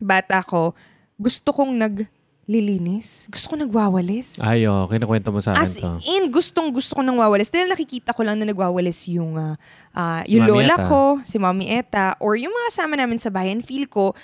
bata 0.00 0.40
ko, 0.40 0.72
gusto 1.20 1.52
kong 1.52 1.76
naglilinis. 2.46 3.26
Gusto 3.26 3.50
kong 3.50 3.66
nagwawalis. 3.66 4.38
Ay, 4.38 4.70
oh, 4.70 4.86
kinukwento 4.86 5.34
mo 5.34 5.42
sa 5.42 5.58
akin 5.58 5.66
As 5.66 5.82
to. 5.82 5.98
in, 6.06 6.30
gustong 6.30 6.70
gusto 6.70 6.94
ko 6.94 7.02
nang 7.02 7.18
wawalis. 7.18 7.50
Dahil 7.50 7.66
nakikita 7.66 8.14
ko 8.14 8.22
lang 8.22 8.38
na 8.38 8.46
nagwawalis 8.46 9.10
yung, 9.10 9.34
ah, 9.34 9.58
ah, 9.90 10.22
yung 10.30 10.46
Mami 10.46 10.62
lola 10.62 10.78
Eta. 10.78 10.86
ko, 10.86 11.02
si 11.26 11.36
Mami 11.42 11.66
Eta, 11.74 12.14
or 12.22 12.38
yung 12.38 12.54
mga 12.54 12.70
kasama 12.70 12.94
namin 12.94 13.18
sa 13.18 13.34
bayan, 13.34 13.58
feel 13.58 13.90
ko, 13.90 14.14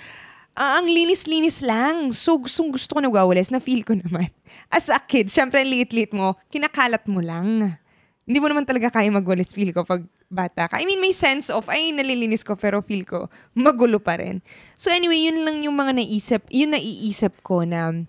ah, 0.55 0.79
ang 0.79 0.87
linis-linis 0.87 1.59
lang. 1.67 2.15
So, 2.15 2.39
gustong 2.39 2.71
gusto 2.71 2.95
ko 2.95 3.03
nagwawalis, 3.03 3.51
na 3.51 3.59
feel 3.59 3.83
ko 3.83 3.91
naman. 4.07 4.31
As 4.71 4.87
a 4.87 5.03
kid, 5.03 5.27
syempre, 5.27 5.59
liit-liit 5.67 6.15
mo, 6.15 6.39
kinakalat 6.47 7.03
mo 7.11 7.19
lang. 7.19 7.75
Hindi 8.23 8.39
mo 8.39 8.47
naman 8.47 8.63
talaga 8.63 8.87
kaya 8.87 9.11
magwalis, 9.11 9.51
feel 9.51 9.75
ko, 9.75 9.83
pag 9.83 9.99
bata 10.31 10.71
ka. 10.71 10.79
I 10.79 10.87
mean, 10.87 11.03
may 11.03 11.11
sense 11.11 11.51
of, 11.51 11.67
ay, 11.67 11.91
nalilinis 11.91 12.41
ko, 12.41 12.55
pero 12.55 12.79
feel 12.79 13.03
ko, 13.03 13.27
magulo 13.51 13.99
pa 13.99 14.15
rin. 14.15 14.39
So 14.79 14.89
anyway, 14.89 15.27
yun 15.27 15.43
lang 15.43 15.59
yung 15.61 15.75
mga 15.75 15.99
naisip, 15.99 16.47
yun 16.47 16.71
naiisip 16.71 17.43
ko 17.43 17.67
na, 17.67 18.07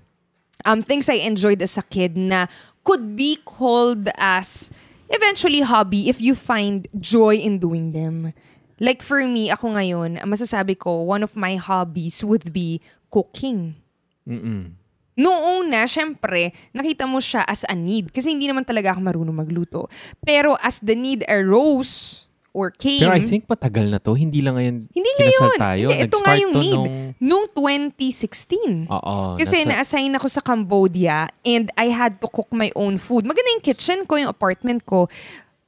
um, 0.65 0.83
things 0.83 1.09
I 1.09 1.19
enjoyed 1.27 1.63
as 1.63 1.77
a 1.77 1.83
kid 1.83 2.17
na 2.17 2.47
could 2.85 3.17
be 3.17 3.41
called 3.43 4.09
as 4.19 4.71
eventually 5.11 5.61
hobby 5.61 6.09
if 6.09 6.21
you 6.21 6.35
find 6.35 6.87
joy 7.01 7.37
in 7.37 7.59
doing 7.59 7.93
them. 7.93 8.33
Like 8.79 9.03
for 9.03 9.23
me, 9.25 9.51
ako 9.51 9.75
ngayon, 9.75 10.23
masasabi 10.27 10.79
ko, 10.79 11.03
one 11.03 11.23
of 11.23 11.35
my 11.35 11.57
hobbies 11.57 12.23
would 12.23 12.53
be 12.53 12.83
cooking. 13.11 13.79
Mm-mm. 14.27 14.75
Noong 15.15 15.63
una, 15.63 15.87
syempre, 15.87 16.51
nakita 16.75 17.07
mo 17.07 17.23
siya 17.23 17.47
as 17.47 17.63
a 17.71 17.75
need 17.79 18.11
kasi 18.11 18.35
hindi 18.35 18.51
naman 18.51 18.67
talaga 18.67 18.91
ako 18.91 19.01
marunong 19.01 19.47
magluto. 19.47 19.87
Pero 20.27 20.59
as 20.59 20.83
the 20.83 20.99
need 20.99 21.23
arose 21.31 22.27
or 22.55 22.71
came, 22.71 23.03
Pero 23.03 23.19
I 23.19 23.27
think 23.27 23.51
matagal 23.51 23.91
na 23.91 23.99
to. 23.99 24.15
Hindi 24.15 24.39
lang 24.39 24.55
ngayon 24.55 24.87
hindi 24.87 25.11
kinasal 25.19 25.35
ngayon. 25.51 25.59
tayo. 25.61 25.87
Hindi, 25.91 26.07
ito 26.07 26.17
nga 26.23 26.35
yung 26.39 26.53
need. 26.55 26.79
Nung, 26.79 26.87
Nung 27.19 27.45
2016. 27.51 28.87
oo. 28.87 29.17
Kasi 29.35 29.67
nasa- 29.67 29.99
na-assign 29.99 30.15
ako 30.15 30.27
sa 30.31 30.39
Cambodia 30.41 31.27
and 31.43 31.75
I 31.75 31.91
had 31.91 32.23
to 32.23 32.31
cook 32.31 32.49
my 32.55 32.71
own 32.79 33.03
food. 33.03 33.27
Maganda 33.27 33.51
yung 33.51 33.65
kitchen 33.67 34.07
ko, 34.07 34.15
yung 34.17 34.31
apartment 34.31 34.87
ko. 34.87 35.11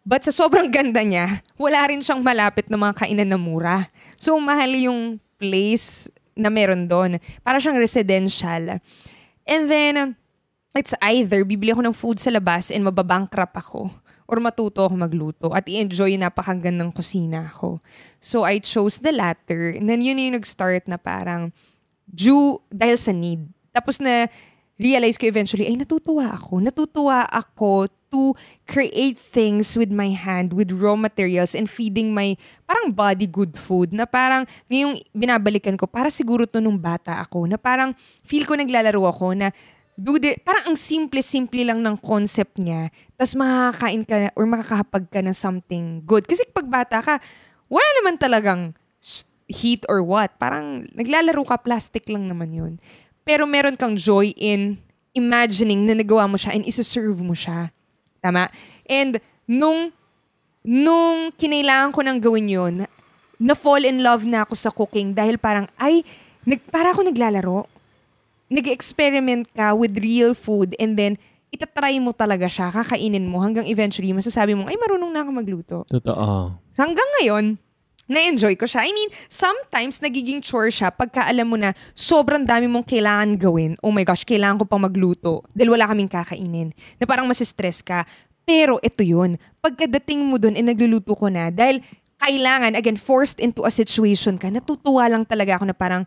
But 0.06 0.22
sa 0.22 0.30
sobrang 0.30 0.70
ganda 0.70 1.02
niya, 1.02 1.42
wala 1.58 1.82
rin 1.90 1.98
siyang 1.98 2.22
malapit 2.22 2.70
na 2.70 2.78
mga 2.78 3.02
kainan 3.02 3.34
na 3.34 3.36
mura. 3.36 3.90
So, 4.14 4.38
mahal 4.38 4.70
yung 4.70 5.18
place 5.42 6.06
na 6.38 6.46
meron 6.46 6.86
doon. 6.86 7.18
Para 7.42 7.58
siyang 7.58 7.74
residential. 7.74 8.78
And 9.42 9.66
then, 9.66 10.14
it's 10.78 10.94
either 11.02 11.42
bibili 11.42 11.74
ako 11.74 11.82
ng 11.82 11.96
food 11.96 12.22
sa 12.22 12.30
labas 12.30 12.70
and 12.70 12.86
mababankrupt 12.86 13.58
ako 13.58 13.90
or 14.26 14.42
matuto 14.42 14.86
ako 14.86 14.94
magluto 14.98 15.46
at 15.54 15.66
i-enjoy 15.70 16.14
yung 16.18 16.26
napakagandang 16.26 16.90
kusina 16.90 17.46
ko. 17.54 17.78
So, 18.18 18.42
I 18.42 18.58
chose 18.58 18.98
the 18.98 19.14
latter. 19.14 19.74
And 19.74 19.86
then, 19.86 20.02
yun 20.02 20.18
yung 20.18 20.38
nag-start 20.38 20.90
na 20.90 20.98
parang 20.98 21.54
due 22.06 22.58
dahil 22.70 22.98
sa 22.98 23.14
need. 23.14 23.46
Tapos 23.74 23.98
na 24.02 24.30
realize 24.76 25.16
ko 25.16 25.26
eventually, 25.26 25.66
ay 25.66 25.76
natutuwa 25.78 26.32
ako. 26.34 26.60
Natutuwa 26.60 27.24
ako 27.28 27.88
to 28.06 28.32
create 28.70 29.18
things 29.18 29.74
with 29.74 29.90
my 29.90 30.14
hand, 30.14 30.54
with 30.54 30.70
raw 30.70 30.94
materials 30.94 31.58
and 31.58 31.66
feeding 31.66 32.14
my 32.14 32.38
parang 32.64 32.94
body 32.94 33.26
good 33.26 33.58
food 33.58 33.90
na 33.90 34.06
parang 34.06 34.46
ngayong 34.70 34.94
binabalikan 35.10 35.74
ko, 35.74 35.90
para 35.90 36.06
siguro 36.06 36.46
to 36.46 36.62
nung 36.62 36.78
bata 36.78 37.18
ako, 37.18 37.50
na 37.50 37.58
parang 37.58 37.92
feel 38.22 38.46
ko 38.46 38.54
naglalaro 38.54 39.02
ako 39.10 39.34
na 39.34 39.50
dude, 39.96 40.36
parang 40.44 40.72
ang 40.72 40.78
simple-simple 40.78 41.64
lang 41.64 41.80
ng 41.80 41.96
concept 41.98 42.60
niya, 42.60 42.92
tas 43.16 43.32
makakain 43.32 44.04
ka 44.04 44.28
or 44.36 44.44
makakahapag 44.44 45.08
ka 45.08 45.20
ng 45.24 45.32
something 45.32 46.04
good. 46.04 46.28
Kasi 46.28 46.44
pag 46.52 46.68
bata 46.68 47.00
ka, 47.00 47.16
wala 47.66 47.88
naman 48.00 48.20
talagang 48.20 48.76
heat 49.48 49.82
or 49.88 50.04
what. 50.04 50.36
Parang 50.36 50.84
naglalaro 50.92 51.42
ka, 51.48 51.56
plastic 51.58 52.06
lang 52.12 52.28
naman 52.28 52.52
yun. 52.52 52.72
Pero 53.26 53.48
meron 53.48 53.74
kang 53.74 53.96
joy 53.96 54.36
in 54.36 54.78
imagining 55.16 55.88
na 55.88 55.96
nagawa 55.96 56.28
mo 56.28 56.36
siya 56.36 56.52
and 56.52 56.68
isa-serve 56.68 57.18
mo 57.24 57.32
siya. 57.32 57.72
Tama? 58.20 58.52
And 58.84 59.16
nung, 59.48 59.90
nung 60.60 61.32
kinailangan 61.34 61.90
ko 61.96 62.00
nang 62.04 62.20
gawin 62.20 62.52
yun, 62.52 62.74
na-fall 63.40 63.88
in 63.88 64.04
love 64.04 64.28
na 64.28 64.44
ako 64.44 64.54
sa 64.54 64.68
cooking 64.68 65.16
dahil 65.16 65.40
parang, 65.40 65.64
ay, 65.80 66.04
nag, 66.44 66.60
para 66.68 66.92
ako 66.92 67.08
naglalaro. 67.08 67.64
Nag-experiment 68.46 69.50
ka 69.54 69.74
with 69.74 69.98
real 69.98 70.32
food 70.32 70.78
and 70.78 70.94
then 70.94 71.18
itatry 71.50 71.98
mo 72.02 72.12
talaga 72.12 72.46
siya, 72.46 72.70
kakainin 72.70 73.26
mo 73.26 73.42
hanggang 73.42 73.66
eventually 73.66 74.12
masasabi 74.12 74.54
mo, 74.54 74.66
ay 74.66 74.76
marunong 74.76 75.10
na 75.10 75.24
ako 75.24 75.30
magluto. 75.32 75.76
Totoo. 75.88 76.52
Hanggang 76.76 77.08
ngayon, 77.18 77.58
na-enjoy 78.06 78.54
ko 78.54 78.70
siya. 78.70 78.86
I 78.86 78.92
mean, 78.94 79.10
sometimes 79.26 79.98
nagiging 79.98 80.38
chore 80.38 80.70
siya 80.70 80.94
pagka 80.94 81.26
alam 81.26 81.50
mo 81.50 81.58
na 81.58 81.74
sobrang 81.90 82.46
dami 82.46 82.70
mong 82.70 82.86
kailangan 82.86 83.34
gawin. 83.34 83.74
Oh 83.82 83.90
my 83.90 84.06
gosh, 84.06 84.22
kailangan 84.22 84.62
ko 84.62 84.64
pang 84.66 84.82
magluto 84.82 85.42
dahil 85.54 85.74
wala 85.74 85.90
kaming 85.90 86.10
kakainin. 86.10 86.70
Na 87.02 87.04
parang 87.06 87.26
masistress 87.26 87.82
ka. 87.82 88.06
Pero 88.46 88.78
ito 88.78 89.02
yun. 89.02 89.34
Pagkadating 89.58 90.22
mo 90.22 90.38
dun, 90.38 90.54
eh 90.54 90.62
nagluluto 90.62 91.18
ko 91.18 91.26
na. 91.26 91.50
Dahil 91.50 91.82
kailangan, 92.22 92.78
again, 92.78 92.94
forced 92.94 93.42
into 93.42 93.66
a 93.66 93.74
situation 93.74 94.38
ka, 94.38 94.54
natutuwa 94.54 95.10
lang 95.10 95.26
talaga 95.26 95.58
ako 95.58 95.66
na 95.66 95.74
parang, 95.74 96.06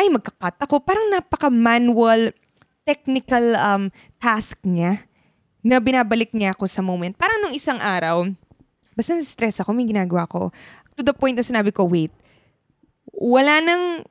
ay, 0.00 0.08
magkakat 0.08 0.56
ako. 0.64 0.80
Parang 0.80 1.12
napaka-manual, 1.12 2.32
technical 2.88 3.52
um, 3.60 3.92
task 4.16 4.56
niya 4.64 5.04
na 5.60 5.76
binabalik 5.76 6.32
niya 6.32 6.56
ako 6.56 6.64
sa 6.64 6.80
moment. 6.80 7.12
Parang 7.20 7.44
nung 7.44 7.52
isang 7.52 7.76
araw, 7.76 8.24
basta 8.96 9.12
stress 9.20 9.60
ako, 9.60 9.76
may 9.76 9.84
ginagawa 9.84 10.24
ko. 10.24 10.48
To 10.96 11.04
the 11.04 11.12
point 11.12 11.36
na 11.36 11.44
sinabi 11.44 11.68
ko, 11.68 11.84
wait, 11.84 12.10
wala 13.12 13.60
nang 13.60 14.08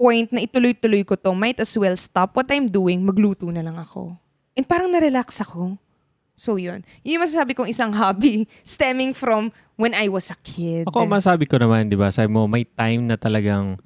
point 0.00 0.32
na 0.32 0.40
ituloy-tuloy 0.40 1.04
ko 1.04 1.20
to. 1.20 1.36
Might 1.36 1.60
as 1.60 1.76
well 1.76 1.94
stop 2.00 2.32
what 2.32 2.48
I'm 2.48 2.64
doing, 2.64 3.04
magluto 3.04 3.52
na 3.52 3.60
lang 3.60 3.76
ako. 3.76 4.16
And 4.56 4.64
parang 4.64 4.88
na-relax 4.88 5.44
ako. 5.44 5.76
So 6.38 6.54
yun. 6.54 6.86
Yun 7.02 7.18
yung 7.18 7.24
masasabi 7.26 7.52
kong 7.52 7.68
isang 7.68 7.92
hobby 7.98 8.48
stemming 8.62 9.12
from 9.12 9.52
when 9.76 9.92
I 9.92 10.08
was 10.08 10.30
a 10.32 10.38
kid. 10.40 10.88
Ako, 10.88 11.04
masabi 11.04 11.44
ko 11.44 11.60
naman, 11.60 11.90
di 11.90 11.98
ba, 11.98 12.08
sabi 12.08 12.30
mo, 12.30 12.48
may 12.48 12.64
time 12.64 13.10
na 13.10 13.18
talagang 13.18 13.76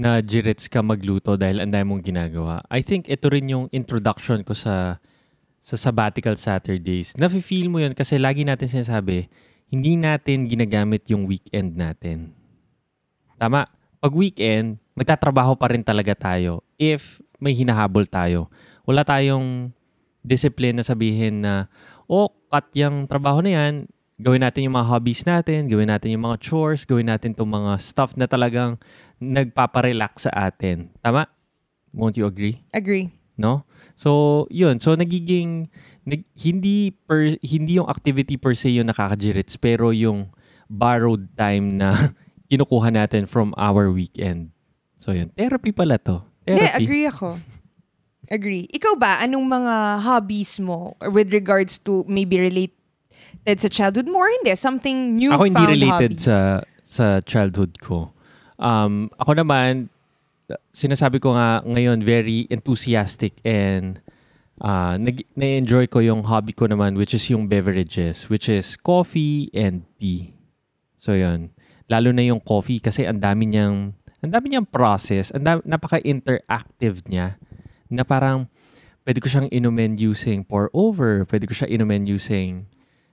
na 0.00 0.18
jirits 0.24 0.66
ka 0.68 0.80
magluto 0.80 1.36
dahil 1.36 1.62
ang 1.62 1.70
dami 1.70 1.84
mong 1.88 2.04
ginagawa. 2.04 2.64
I 2.72 2.80
think 2.80 3.08
ito 3.08 3.28
rin 3.28 3.50
yung 3.50 3.66
introduction 3.70 4.42
ko 4.42 4.56
sa 4.56 4.98
sa 5.62 5.76
sabbatical 5.78 6.34
Saturdays. 6.34 7.14
Nafe-feel 7.14 7.70
mo 7.70 7.78
yun 7.78 7.94
kasi 7.94 8.18
lagi 8.18 8.42
natin 8.42 8.66
sinasabi, 8.66 9.30
hindi 9.70 9.94
natin 9.94 10.50
ginagamit 10.50 11.06
yung 11.06 11.24
weekend 11.24 11.78
natin. 11.78 12.34
Tama. 13.38 13.70
Pag 14.02 14.12
weekend, 14.18 14.82
magtatrabaho 14.98 15.54
pa 15.54 15.70
rin 15.70 15.86
talaga 15.86 16.18
tayo 16.18 16.66
if 16.74 17.22
may 17.38 17.54
hinahabol 17.54 18.02
tayo. 18.10 18.50
Wala 18.82 19.06
tayong 19.06 19.70
discipline 20.26 20.82
na 20.82 20.84
sabihin 20.86 21.46
na, 21.46 21.70
oh, 22.10 22.30
cut 22.50 22.66
yung 22.74 23.06
trabaho 23.06 23.38
na 23.38 23.54
yan, 23.54 23.86
gawin 24.22 24.46
natin 24.46 24.70
yung 24.70 24.78
mga 24.78 24.88
hobbies 24.88 25.26
natin, 25.26 25.66
gawin 25.66 25.90
natin 25.90 26.14
yung 26.14 26.22
mga 26.22 26.38
chores, 26.38 26.86
gawin 26.86 27.10
natin 27.10 27.34
itong 27.34 27.50
mga 27.50 27.72
stuff 27.82 28.14
na 28.14 28.30
talagang 28.30 28.78
nagpaparelax 29.18 30.30
sa 30.30 30.32
atin. 30.46 30.94
Tama? 31.02 31.26
Won't 31.90 32.14
you 32.14 32.24
agree? 32.24 32.62
Agree. 32.70 33.10
No? 33.34 33.66
So, 33.98 34.46
yun. 34.48 34.78
So, 34.78 34.94
nagiging, 34.94 35.66
nag, 36.06 36.22
hindi, 36.38 36.94
per, 36.94 37.34
hindi 37.42 37.82
yung 37.82 37.90
activity 37.90 38.38
per 38.38 38.54
se 38.54 38.70
yung 38.70 38.88
nakakajirits, 38.88 39.58
pero 39.58 39.90
yung 39.90 40.30
borrowed 40.70 41.26
time 41.34 41.82
na 41.82 42.14
kinukuha 42.50 42.94
natin 42.94 43.26
from 43.26 43.50
our 43.58 43.90
weekend. 43.90 44.54
So, 44.96 45.10
yun. 45.10 45.34
Therapy 45.34 45.74
pala 45.74 45.98
to. 45.98 46.22
Therapy. 46.46 46.86
agree 46.86 47.06
ako. 47.10 47.42
Agree. 48.30 48.70
Ikaw 48.70 48.94
ba, 48.96 49.18
anong 49.18 49.50
mga 49.50 49.74
hobbies 50.06 50.62
mo 50.62 50.94
with 51.10 51.34
regards 51.34 51.82
to 51.82 52.06
maybe 52.06 52.38
related 53.42 53.60
sa 53.62 53.70
childhood 53.70 54.06
mo 54.06 54.22
or 54.22 54.30
hindi? 54.40 54.54
Something 54.54 55.18
newfound 55.18 55.34
Ako 55.34 55.44
hindi 55.50 55.64
related 55.82 56.12
hobbies? 56.18 56.26
sa 56.26 56.38
sa 56.82 57.06
childhood 57.24 57.80
ko. 57.82 58.14
Um, 58.62 59.10
ako 59.18 59.42
naman, 59.42 59.90
sinasabi 60.70 61.18
ko 61.18 61.34
nga 61.34 61.64
ngayon, 61.66 62.06
very 62.06 62.46
enthusiastic 62.52 63.42
and 63.42 63.98
uh, 64.62 64.94
nag- 64.94 65.26
na-enjoy 65.34 65.90
ko 65.90 65.98
yung 65.98 66.22
hobby 66.22 66.54
ko 66.54 66.70
naman, 66.70 66.94
which 66.94 67.16
is 67.16 67.26
yung 67.26 67.50
beverages, 67.50 68.30
which 68.30 68.46
is 68.46 68.78
coffee 68.78 69.50
and 69.50 69.82
tea. 69.98 70.36
So, 70.94 71.18
yun. 71.18 71.50
Lalo 71.90 72.14
na 72.14 72.22
yung 72.22 72.38
coffee 72.38 72.78
kasi 72.78 73.02
ang 73.08 73.18
dami 73.18 73.50
niyang, 73.50 73.98
ang 74.22 74.30
dami 74.30 74.54
niyang 74.54 74.68
process, 74.70 75.34
ang 75.34 75.42
dami, 75.42 75.60
napaka-interactive 75.66 77.02
niya 77.10 77.42
na 77.90 78.06
parang 78.06 78.46
pwede 79.02 79.18
ko 79.18 79.26
siyang 79.26 79.50
inumin 79.50 79.98
using 79.98 80.46
pour 80.46 80.70
over, 80.70 81.26
pwede 81.26 81.50
ko 81.50 81.58
siya 81.58 81.66
inumin 81.66 82.06
using 82.06 82.70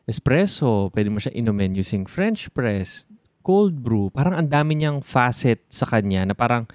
espresso, 0.10 0.90
pwede 0.92 1.14
mo 1.14 1.22
siya 1.22 1.32
inumin 1.38 1.78
using 1.78 2.10
French 2.10 2.50
press, 2.50 3.06
cold 3.46 3.78
brew. 3.80 4.10
Parang 4.10 4.36
ang 4.42 4.50
dami 4.50 4.82
niyang 4.82 5.06
facet 5.06 5.62
sa 5.70 5.86
kanya 5.86 6.26
na 6.26 6.34
parang 6.34 6.66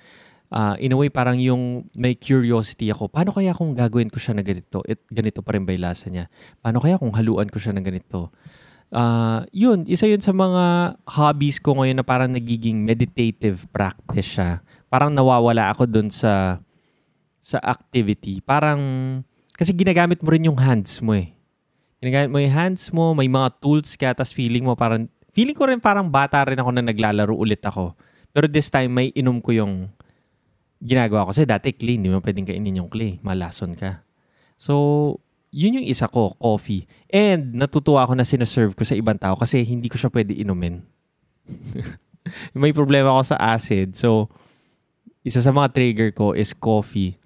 uh, 0.55 0.79
in 0.79 0.95
a 0.95 0.97
way 0.97 1.11
parang 1.11 1.37
yung 1.43 1.91
may 1.99 2.15
curiosity 2.15 2.95
ako. 2.95 3.11
Paano 3.11 3.35
kaya 3.35 3.51
kung 3.51 3.75
gagawin 3.75 4.09
ko 4.09 4.23
siya 4.23 4.39
na 4.39 4.47
ganito? 4.47 4.81
It, 4.87 5.03
ganito 5.11 5.43
pa 5.43 5.59
rin 5.59 5.67
ba 5.67 5.75
yung 5.75 5.85
lasa 5.85 6.07
niya? 6.09 6.31
Paano 6.63 6.79
kaya 6.79 6.95
kung 6.95 7.11
haluan 7.19 7.51
ko 7.51 7.59
siya 7.59 7.75
na 7.75 7.83
ganito? 7.83 8.31
Uh, 8.95 9.43
yun, 9.51 9.83
isa 9.91 10.07
yun 10.07 10.23
sa 10.23 10.31
mga 10.31 10.95
hobbies 11.19 11.59
ko 11.59 11.75
ngayon 11.75 11.99
na 11.99 12.07
parang 12.07 12.31
nagiging 12.31 12.79
meditative 12.87 13.67
practice 13.75 14.39
siya. 14.39 14.63
Parang 14.87 15.11
nawawala 15.11 15.75
ako 15.75 15.91
dun 15.91 16.07
sa 16.15 16.63
sa 17.43 17.59
activity. 17.61 18.39
Parang, 18.41 18.81
kasi 19.59 19.77
ginagamit 19.77 20.23
mo 20.25 20.33
rin 20.33 20.49
yung 20.49 20.57
hands 20.57 21.03
mo 21.05 21.13
eh. 21.13 21.34
Ginagamit 22.05 22.29
mo 22.29 22.37
yung 22.37 22.53
hands 22.53 22.93
mo, 22.93 23.17
may 23.17 23.33
mga 23.33 23.65
tools 23.65 23.97
ka, 23.97 24.13
tapos 24.13 24.37
feeling 24.37 24.61
mo 24.61 24.77
parang, 24.77 25.09
feeling 25.33 25.57
ko 25.57 25.65
rin 25.65 25.81
parang 25.81 26.05
bata 26.05 26.45
rin 26.45 26.61
ako 26.61 26.69
na 26.77 26.85
naglalaro 26.85 27.33
ulit 27.33 27.65
ako. 27.65 27.97
Pero 28.29 28.45
this 28.45 28.69
time, 28.69 28.93
may 28.93 29.09
inom 29.17 29.41
ko 29.41 29.57
yung 29.57 29.89
ginagawa 30.85 31.25
ko. 31.25 31.33
Kasi 31.33 31.49
dati 31.49 31.73
clean, 31.73 32.05
di 32.05 32.13
mo 32.13 32.21
pwedeng 32.21 32.45
kainin 32.45 32.85
yung 32.85 32.93
clay. 32.93 33.17
Malason 33.25 33.73
ka. 33.73 34.05
So, 34.61 35.17
yun 35.49 35.81
yung 35.81 35.89
isa 35.89 36.05
ko, 36.13 36.37
coffee. 36.37 36.85
And 37.09 37.57
natutuwa 37.57 38.05
ako 38.05 38.21
na 38.21 38.29
sinaserve 38.29 38.77
ko 38.77 38.85
sa 38.85 38.93
ibang 38.93 39.17
tao 39.17 39.33
kasi 39.41 39.65
hindi 39.65 39.89
ko 39.89 39.97
siya 39.97 40.13
pwede 40.13 40.37
inumin. 40.37 40.85
may 42.59 42.77
problema 42.77 43.17
ako 43.17 43.33
sa 43.33 43.39
acid. 43.57 43.97
So, 43.97 44.29
isa 45.25 45.41
sa 45.41 45.57
mga 45.57 45.73
trigger 45.73 46.11
ko 46.13 46.37
is 46.37 46.53
coffee. 46.53 47.17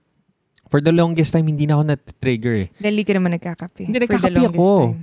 For 0.69 0.85
the 0.85 0.93
longest 0.93 1.33
time, 1.33 1.49
hindi 1.49 1.65
na 1.65 1.81
ako 1.81 1.85
na-trigger 1.89 2.55
eh. 2.55 2.69
Dahil 2.77 3.01
ka 3.05 3.13
naman 3.17 3.33
nagkakape. 3.37 3.89
Hindi, 3.89 3.99
for 4.05 4.21
the 4.21 4.29
nagkakape 4.29 4.37
longest 4.37 4.61
ako. 4.61 4.77
time. 4.93 5.01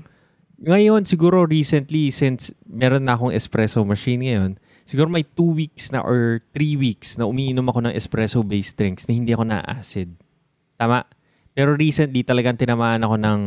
Ngayon, 0.56 1.02
siguro 1.04 1.38
recently, 1.44 2.10
since 2.10 2.54
meron 2.64 3.04
na 3.04 3.18
akong 3.18 3.34
espresso 3.34 3.84
machine 3.84 4.24
ngayon, 4.24 4.52
siguro 4.88 5.12
may 5.12 5.26
two 5.26 5.52
weeks 5.52 5.92
na 5.92 6.00
or 6.00 6.40
three 6.56 6.80
weeks 6.80 7.20
na 7.20 7.28
umiinom 7.28 7.66
ako 7.68 7.90
ng 7.90 7.94
espresso-based 7.94 8.78
drinks 8.78 9.04
na 9.10 9.18
hindi 9.18 9.36
ako 9.36 9.44
na-acid. 9.52 10.16
Tama? 10.80 11.04
Pero 11.52 11.76
recently, 11.76 12.24
talagang 12.24 12.56
tinamaan 12.56 13.04
ako 13.04 13.16
ng 13.20 13.40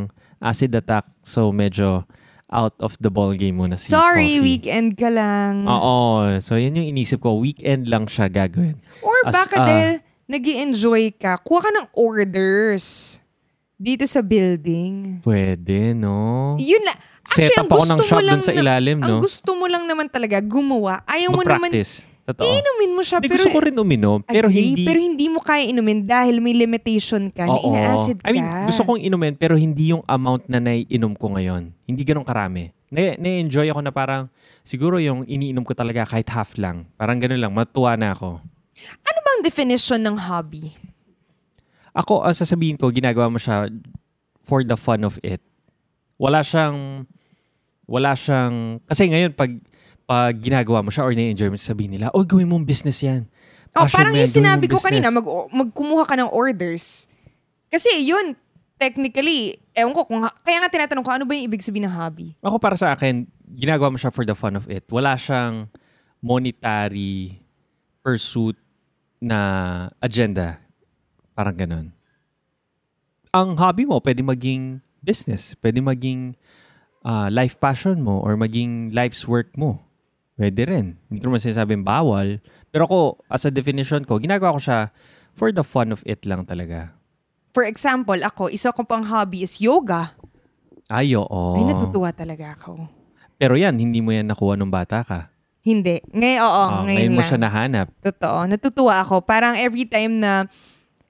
acid 0.43 0.75
attack. 0.75 1.09
So, 1.23 1.49
medyo 1.55 2.05
out 2.49 2.73
of 2.81 2.97
the 3.05 3.13
ball 3.13 3.37
game 3.37 3.61
muna 3.61 3.77
si 3.77 3.93
Sorry, 3.93 4.41
coffee. 4.41 4.45
weekend 4.45 4.97
ka 4.97 5.13
lang. 5.13 5.69
Oo. 5.69 6.33
So, 6.41 6.57
yun 6.57 6.77
yung 6.77 6.89
inisip 6.97 7.21
ko. 7.21 7.37
Weekend 7.37 7.89
lang 7.89 8.09
siya 8.09 8.33
gagawin. 8.33 8.81
Or 9.05 9.17
As, 9.29 9.37
baka 9.37 9.57
ah, 9.61 9.67
dahil 9.69 9.93
nag 10.29 10.45
enjoy 10.45 11.09
ka, 11.17 11.41
kuha 11.41 11.65
ka 11.65 11.71
ng 11.73 11.87
orders 11.97 13.17
dito 13.75 14.05
sa 14.05 14.21
building. 14.21 15.25
Pwede, 15.25 15.97
no? 15.97 16.55
Yun 16.61 16.85
na. 16.85 16.95
Actually, 17.25 17.49
Set 17.49 17.61
ang 17.61 17.69
up 17.69 17.73
ako 17.73 17.85
ng 17.85 17.99
shop 18.05 18.21
dun 18.21 18.41
sa 18.41 18.53
na- 18.53 18.61
ilalim, 18.61 18.99
Ang 19.01 19.09
no? 19.09 19.21
gusto 19.21 19.51
mo 19.57 19.65
lang 19.65 19.85
naman 19.85 20.09
talaga 20.09 20.41
gumawa. 20.41 21.01
Ayaw 21.05 21.33
mo 21.33 21.41
naman. 21.43 21.73
Totoo. 22.29 22.45
inumin 22.45 22.93
mo 22.93 23.01
siya. 23.01 23.25
Hindi, 23.25 23.33
pero, 23.33 23.41
gusto 23.41 23.57
ko 23.57 23.61
rin 23.65 23.73
uminom, 23.73 24.21
pero 24.21 24.53
Agree, 24.53 24.61
hindi... 24.61 24.85
Pero 24.85 25.01
hindi 25.01 25.33
mo 25.33 25.41
kaya 25.41 25.65
inumin 25.65 26.05
dahil 26.05 26.45
may 26.45 26.53
limitation 26.53 27.33
ka 27.33 27.49
na 27.49 27.57
Oo. 27.57 27.73
ina-acid 27.73 28.21
ka. 28.21 28.29
I 28.29 28.37
mean, 28.37 28.45
gusto 28.69 28.85
kong 28.85 29.01
inumin, 29.01 29.33
pero 29.33 29.57
hindi 29.57 29.97
yung 29.97 30.05
amount 30.05 30.45
na 30.45 30.61
naiinom 30.61 31.17
ko 31.17 31.33
ngayon. 31.33 31.73
Hindi 31.89 32.05
ganun 32.05 32.29
karami. 32.29 32.69
Na- 32.93 33.17
Na-enjoy 33.17 33.73
ako 33.73 33.81
na 33.81 33.89
parang, 33.89 34.29
siguro 34.61 35.01
yung 35.01 35.25
iniinom 35.25 35.65
ko 35.65 35.73
talaga 35.73 36.05
kahit 36.05 36.29
half 36.29 36.61
lang. 36.61 36.85
Parang 37.01 37.17
ganun 37.17 37.41
lang, 37.41 37.49
matuwa 37.49 37.97
na 37.97 38.13
ako. 38.13 38.45
Ano 39.09 39.18
bang 39.39 39.47
definition 39.47 40.03
ng 40.03 40.19
hobby? 40.19 40.75
Ako, 41.95 42.27
ang 42.27 42.35
sasabihin 42.35 42.75
ko, 42.75 42.91
ginagawa 42.91 43.31
mo 43.31 43.39
siya 43.39 43.71
for 44.43 44.67
the 44.67 44.75
fun 44.75 45.07
of 45.07 45.15
it. 45.23 45.39
Wala 46.19 46.43
siyang, 46.43 47.07
wala 47.87 48.19
siyang, 48.19 48.83
kasi 48.91 49.07
ngayon, 49.07 49.31
pag, 49.39 49.55
pag 50.03 50.35
ginagawa 50.35 50.83
mo 50.83 50.91
siya 50.91 51.07
or 51.07 51.15
na-enjoy 51.15 51.47
mo, 51.47 51.55
sabihin 51.55 51.95
nila, 51.95 52.11
oh, 52.11 52.27
gawin 52.27 52.51
mong 52.51 52.67
business 52.67 52.99
yan. 52.99 53.31
Oh, 53.79 53.87
Passion 53.87 53.95
parang 53.95 54.13
mo 54.15 54.19
yan, 54.19 54.27
yung 54.27 54.39
sinabi 54.43 54.67
ko 54.67 54.83
kanina, 54.83 55.15
business." 55.15 55.23
mag, 55.23 55.27
magkumuha 55.55 56.03
ka 56.03 56.15
ng 56.19 56.31
orders. 56.35 57.07
Kasi 57.71 58.03
yun, 58.03 58.35
technically, 58.79 59.59
ewan 59.75 59.95
ko, 59.95 60.03
kung, 60.07 60.23
kaya 60.43 60.59
nga 60.59 60.71
tinatanong 60.71 61.07
ko, 61.07 61.11
ano 61.15 61.25
ba 61.27 61.39
yung 61.39 61.47
ibig 61.47 61.63
sabihin 61.63 61.87
ng 61.87 61.95
hobby? 61.95 62.35
Ako 62.43 62.59
para 62.59 62.75
sa 62.75 62.95
akin, 62.95 63.27
ginagawa 63.55 63.95
mo 63.95 63.99
siya 63.99 64.11
for 64.11 64.27
the 64.27 64.35
fun 64.35 64.59
of 64.59 64.67
it. 64.67 64.83
Wala 64.91 65.15
siyang 65.15 65.71
monetary 66.19 67.39
pursuit 68.03 68.59
na 69.19 69.39
agenda. 69.99 70.63
Parang 71.35 71.55
ganun. 71.55 71.87
Ang 73.35 73.55
hobby 73.61 73.85
mo, 73.85 74.01
pwede 74.01 74.25
maging 74.25 74.81
business. 75.05 75.55
Pwede 75.59 75.79
maging 75.79 76.35
ah, 77.05 77.29
life 77.31 77.61
passion 77.61 78.03
mo 78.03 78.19
or 78.25 78.35
maging 78.35 78.91
life's 78.91 79.29
work 79.29 79.55
mo. 79.55 79.83
Pwede 80.39 80.71
rin. 80.71 80.95
Hindi 81.11 81.19
ko 81.19 81.31
naman 81.31 81.43
sinasabing 81.43 81.83
bawal. 81.83 82.39
Pero 82.71 82.87
ako, 82.87 82.99
as 83.27 83.43
a 83.43 83.51
definition 83.51 84.07
ko, 84.07 84.23
ginagawa 84.23 84.55
ko 84.55 84.61
siya 84.63 84.81
for 85.35 85.51
the 85.51 85.67
fun 85.67 85.91
of 85.91 86.03
it 86.07 86.23
lang 86.27 86.47
talaga. 86.47 86.95
For 87.51 87.67
example, 87.67 88.19
ako, 88.23 88.47
isa 88.53 88.71
ko 88.71 88.87
pang 88.87 89.03
hobby 89.03 89.43
is 89.43 89.59
yoga. 89.59 90.15
Ay, 90.87 91.19
oo. 91.19 91.59
Ay, 91.59 91.67
natutuwa 91.67 92.15
talaga 92.15 92.55
ako. 92.55 92.87
Pero 93.39 93.59
yan, 93.59 93.75
hindi 93.79 93.99
mo 93.99 94.15
yan 94.15 94.31
nakuha 94.31 94.55
nung 94.55 94.71
bata 94.71 95.03
ka. 95.03 95.31
Hindi. 95.69 96.01
Ngayon, 96.17 96.41
oo, 96.41 96.49
Ah, 96.49 96.81
ngayon, 96.81 96.89
ngayon 96.89 97.13
mo 97.13 97.21
lang. 97.21 97.29
siya 97.29 97.41
nahanap. 97.45 97.87
Totoo. 98.01 98.39
Natutuwa 98.49 99.05
ako. 99.05 99.21
Parang 99.21 99.53
every 99.53 99.85
time 99.85 100.17
na, 100.17 100.49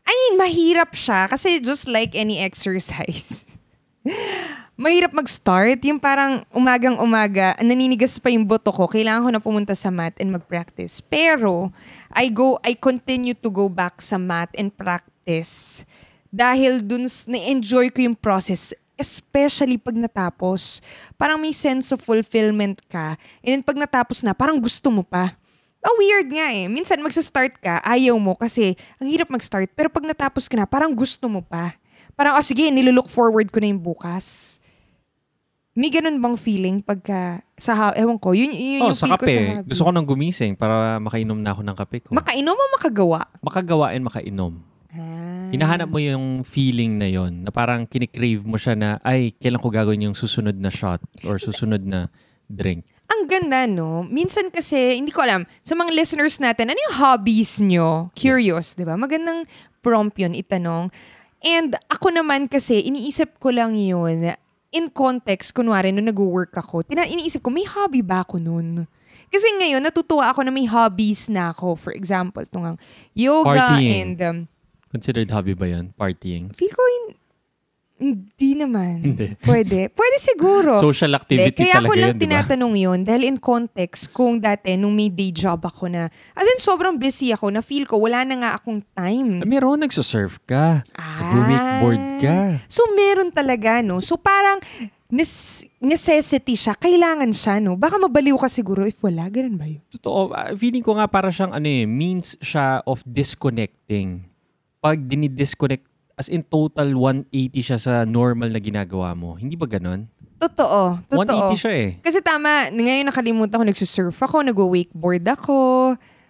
I 0.03 0.11
mean, 0.11 0.35
mahirap 0.35 0.99
siya. 0.99 1.31
Kasi 1.31 1.63
just 1.63 1.87
like 1.87 2.19
any 2.19 2.43
exercise. 2.43 3.47
mahirap 4.79 5.15
mag-start. 5.15 5.79
Yung 5.87 6.03
parang 6.03 6.43
umagang-umaga, 6.51 7.55
naninigas 7.63 8.19
pa 8.19 8.31
yung 8.31 8.47
boto 8.47 8.75
ko. 8.75 8.91
Kailangan 8.91 9.27
ko 9.27 9.31
na 9.31 9.43
pumunta 9.43 9.75
sa 9.79 9.95
mat 9.95 10.15
and 10.19 10.35
mag-practice. 10.35 11.03
Pero, 11.03 11.71
I 12.11 12.31
go, 12.31 12.59
I 12.67 12.75
continue 12.75 13.39
to 13.39 13.51
go 13.51 13.71
back 13.71 14.03
sa 14.03 14.19
mat 14.19 14.51
and 14.59 14.75
practice. 14.75 15.87
Dahil 16.31 16.83
dun, 16.83 17.07
na-enjoy 17.07 17.95
ko 17.95 18.03
yung 18.03 18.19
process. 18.19 18.75
Especially 18.99 19.79
pag 19.79 19.95
natapos. 19.95 20.83
Parang 21.15 21.39
may 21.39 21.55
sense 21.55 21.95
of 21.95 22.03
fulfillment 22.03 22.83
ka. 22.91 23.15
And 23.41 23.49
then 23.49 23.63
pag 23.63 23.79
natapos 23.79 24.21
na, 24.21 24.35
parang 24.35 24.59
gusto 24.59 24.91
mo 24.91 25.01
pa. 25.01 25.39
Oh, 25.79 25.95
weird 25.97 26.27
nga 26.29 26.51
eh. 26.51 26.67
Minsan 26.67 26.99
magsa-start 26.99 27.63
ka, 27.63 27.79
ayaw 27.81 28.19
mo 28.19 28.35
kasi 28.35 28.75
ang 28.99 29.07
hirap 29.07 29.31
mag-start. 29.31 29.71
Pero 29.73 29.87
pag 29.87 30.03
natapos 30.03 30.51
ka 30.51 30.59
na, 30.59 30.67
parang 30.67 30.91
gusto 30.91 31.31
mo 31.31 31.39
pa. 31.39 31.79
Parang, 32.19 32.35
oh 32.35 32.43
sige, 32.43 32.67
nililook 32.69 33.07
forward 33.07 33.47
ko 33.49 33.63
na 33.63 33.71
yung 33.71 33.79
bukas. 33.79 34.59
May 35.79 35.95
ganun 35.95 36.19
bang 36.19 36.35
feeling 36.35 36.83
pagka 36.83 37.39
sa, 37.55 37.71
ha- 37.73 37.95
ewan 37.95 38.19
ko, 38.19 38.35
yun, 38.35 38.51
yun 38.51 38.83
Oh, 38.83 38.91
yung 38.91 38.99
sa 38.99 39.07
feel 39.07 39.15
ko 39.15 39.23
sa 39.23 39.31
kape. 39.31 39.47
hobby. 39.63 39.69
Gusto 39.71 39.83
ko 39.87 39.91
nang 39.95 40.03
gumising 40.03 40.59
para 40.59 40.99
makainom 40.99 41.39
na 41.39 41.55
ako 41.55 41.63
ng 41.63 41.77
kape 41.79 41.99
ko. 42.03 42.11
Makainom 42.11 42.59
o 42.59 42.65
makagawa? 42.75 43.21
Makagawa 43.39 43.95
and 43.95 44.03
makainom. 44.03 44.59
Ah. 44.89 45.53
Hinahanap 45.53 45.93
mo 45.93 46.01
yung 46.01 46.41
feeling 46.49 46.97
na 46.97 47.09
yon 47.09 47.45
na 47.45 47.53
parang 47.53 47.85
kinikrave 47.85 48.41
mo 48.41 48.57
siya 48.57 48.73
na, 48.73 48.97
ay, 49.05 49.37
kailan 49.37 49.61
ko 49.61 49.69
gagawin 49.69 50.09
yung 50.09 50.17
susunod 50.17 50.57
na 50.57 50.73
shot 50.73 51.05
or 51.29 51.37
susunod 51.37 51.85
na 51.85 52.09
drink. 52.49 52.89
Ang 53.13 53.29
ganda, 53.29 53.69
no? 53.69 54.05
Minsan 54.09 54.49
kasi, 54.49 54.97
hindi 54.97 55.13
ko 55.13 55.25
alam, 55.25 55.45
sa 55.61 55.77
mga 55.77 55.93
listeners 55.93 56.41
natin, 56.41 56.73
ano 56.73 56.81
yung 56.81 56.97
hobbies 56.97 57.61
nyo? 57.61 58.09
Curious, 58.17 58.77
di 58.77 58.85
ba? 58.89 58.97
Magandang 58.97 59.45
prompt 59.85 60.17
yun, 60.17 60.33
itanong. 60.33 60.89
And 61.45 61.77
ako 61.93 62.09
naman 62.13 62.49
kasi, 62.49 62.85
iniisip 62.89 63.37
ko 63.37 63.53
lang 63.53 63.77
yun, 63.77 64.33
in 64.73 64.87
context, 64.93 65.53
kunwari, 65.53 65.93
nung 65.93 66.09
nag-work 66.09 66.57
ako, 66.57 66.85
tina- 66.85 67.09
iniisip 67.09 67.45
ko, 67.45 67.53
may 67.53 67.69
hobby 67.69 68.01
ba 68.01 68.25
ako 68.25 68.41
nun? 68.41 68.89
Kasi 69.29 69.47
ngayon, 69.61 69.85
natutuwa 69.85 70.33
ako 70.33 70.49
na 70.49 70.53
may 70.53 70.65
hobbies 70.65 71.29
na 71.29 71.53
ako. 71.53 71.77
For 71.77 71.93
example, 71.93 72.41
itong 72.41 72.81
yoga 73.13 73.77
Partying. 73.77 73.93
and 73.93 74.17
um, 74.25 74.39
Considered 74.89 75.29
hobby 75.29 75.53
ba 75.53 75.67
yan? 75.67 75.93
Partying? 75.93 76.49
Feel 76.53 76.73
ko 76.73 76.83
hin- 76.83 77.17
hindi 77.99 78.55
naman. 78.55 79.03
Hindi. 79.03 79.35
Pwede. 79.43 79.91
Pwede 79.91 80.17
siguro. 80.17 80.79
Social 80.79 81.19
activity 81.19 81.67
kaya 81.67 81.83
talaga 81.83 81.89
ko 81.91 81.93
lang 81.93 82.07
yun, 82.07 82.15
di 82.15 82.19
ba? 82.19 82.23
tinatanong 82.23 82.75
yun 82.79 82.99
dahil 83.03 83.23
in 83.27 83.37
context 83.37 84.15
kung 84.15 84.39
dati 84.39 84.79
nung 84.79 84.95
may 84.95 85.11
day 85.11 85.35
job 85.35 85.59
ako 85.61 85.91
na 85.91 86.07
as 86.33 86.47
in 86.47 86.63
sobrang 86.63 86.95
busy 86.95 87.35
ako 87.35 87.51
na 87.51 87.59
feel 87.59 87.83
ko 87.85 87.99
wala 87.99 88.23
na 88.23 88.39
nga 88.39 88.51
akong 88.55 88.87
time. 88.95 89.43
Ah, 89.43 89.47
Meron, 89.51 89.83
nagsusurf 89.83 90.39
ka. 90.47 90.87
Nag-wakeboard 90.95 92.03
ka. 92.23 92.39
So 92.71 92.87
meron 92.95 93.35
talaga 93.35 93.83
no. 93.83 93.99
So 93.99 94.15
parang 94.15 94.63
nes- 95.11 95.67
necessity 95.83 96.55
siya. 96.55 96.79
Kailangan 96.79 97.35
siya 97.35 97.59
no. 97.59 97.75
Baka 97.75 97.99
mabaliw 97.99 98.39
ka 98.39 98.47
siguro 98.47 98.87
if 98.87 99.03
wala. 99.03 99.27
Ganun 99.27 99.59
ba 99.59 99.67
yun? 99.67 99.83
Totoo, 99.91 100.31
ah, 100.31 100.55
feeling 100.55 100.87
ko 100.87 100.95
nga 100.95 101.11
para 101.11 101.35
siyang 101.35 101.51
ano 101.51 101.67
eh, 101.67 101.83
means 101.83 102.39
siya 102.39 102.79
of 102.87 103.03
disconnecting. 103.03 104.23
Pag 104.79 105.11
dinidisconnect, 105.11 105.87
as 106.19 106.27
in 106.31 106.43
total 106.43 106.91
180 106.95 107.55
siya 107.63 107.79
sa 107.79 107.95
normal 108.03 108.51
na 108.51 108.59
ginagawa 108.59 109.15
mo. 109.15 109.39
Hindi 109.39 109.55
ba 109.55 109.71
ganon? 109.71 110.11
Totoo. 110.39 111.03
Totoo. 111.11 111.51
180 111.55 111.63
siya 111.63 111.73
eh. 111.75 111.91
Kasi 112.03 112.23
tama, 112.23 112.71
ngayon 112.71 113.11
nakalimutan 113.11 113.59
ko, 113.59 113.65
nagsusurf 113.67 114.19
ako, 114.23 114.47
nag-wakeboard 114.47 115.27
ako 115.27 115.59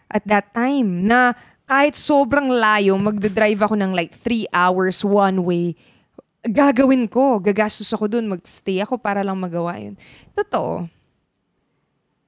at 0.08 0.24
that 0.24 0.52
time 0.56 1.04
na 1.04 1.36
kahit 1.68 1.92
sobrang 1.92 2.48
layo, 2.48 2.96
magdadrive 2.96 3.60
ako 3.60 3.76
ng 3.76 3.92
like 3.92 4.16
3 4.16 4.48
hours 4.52 5.04
one 5.04 5.44
way, 5.44 5.76
gagawin 6.48 7.04
ko. 7.04 7.36
Gagastos 7.44 7.92
ako 7.92 8.08
dun, 8.08 8.32
magstay 8.32 8.80
ako 8.80 8.96
para 8.96 9.20
lang 9.20 9.36
magawa 9.36 9.76
yun. 9.76 9.92
Totoo. 10.32 10.88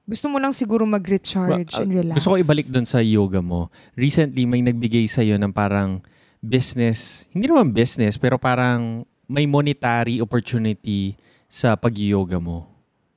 Gusto 0.05 0.27
mo 0.27 0.37
lang 0.41 0.51
siguro 0.51 0.83
mag-recharge 0.83 1.71
Well, 1.71 1.81
and 1.81 1.89
ah, 1.91 1.97
relax. 2.01 2.15
Gusto 2.19 2.29
ko 2.33 2.37
ibalik 2.41 2.67
doon 2.73 2.87
sa 2.89 2.99
yoga 2.99 3.39
mo. 3.39 3.69
Recently, 3.93 4.43
may 4.49 4.65
nagbigay 4.65 5.05
sa'yo 5.05 5.37
ng 5.37 5.53
parang 5.53 6.01
business, 6.41 7.29
hindi 7.29 7.45
naman 7.45 7.69
business, 7.69 8.17
pero 8.17 8.41
parang 8.41 9.05
may 9.29 9.45
monetary 9.45 10.19
opportunity 10.19 11.15
sa 11.45 11.77
pag-yoga 11.77 12.41
mo. 12.41 12.67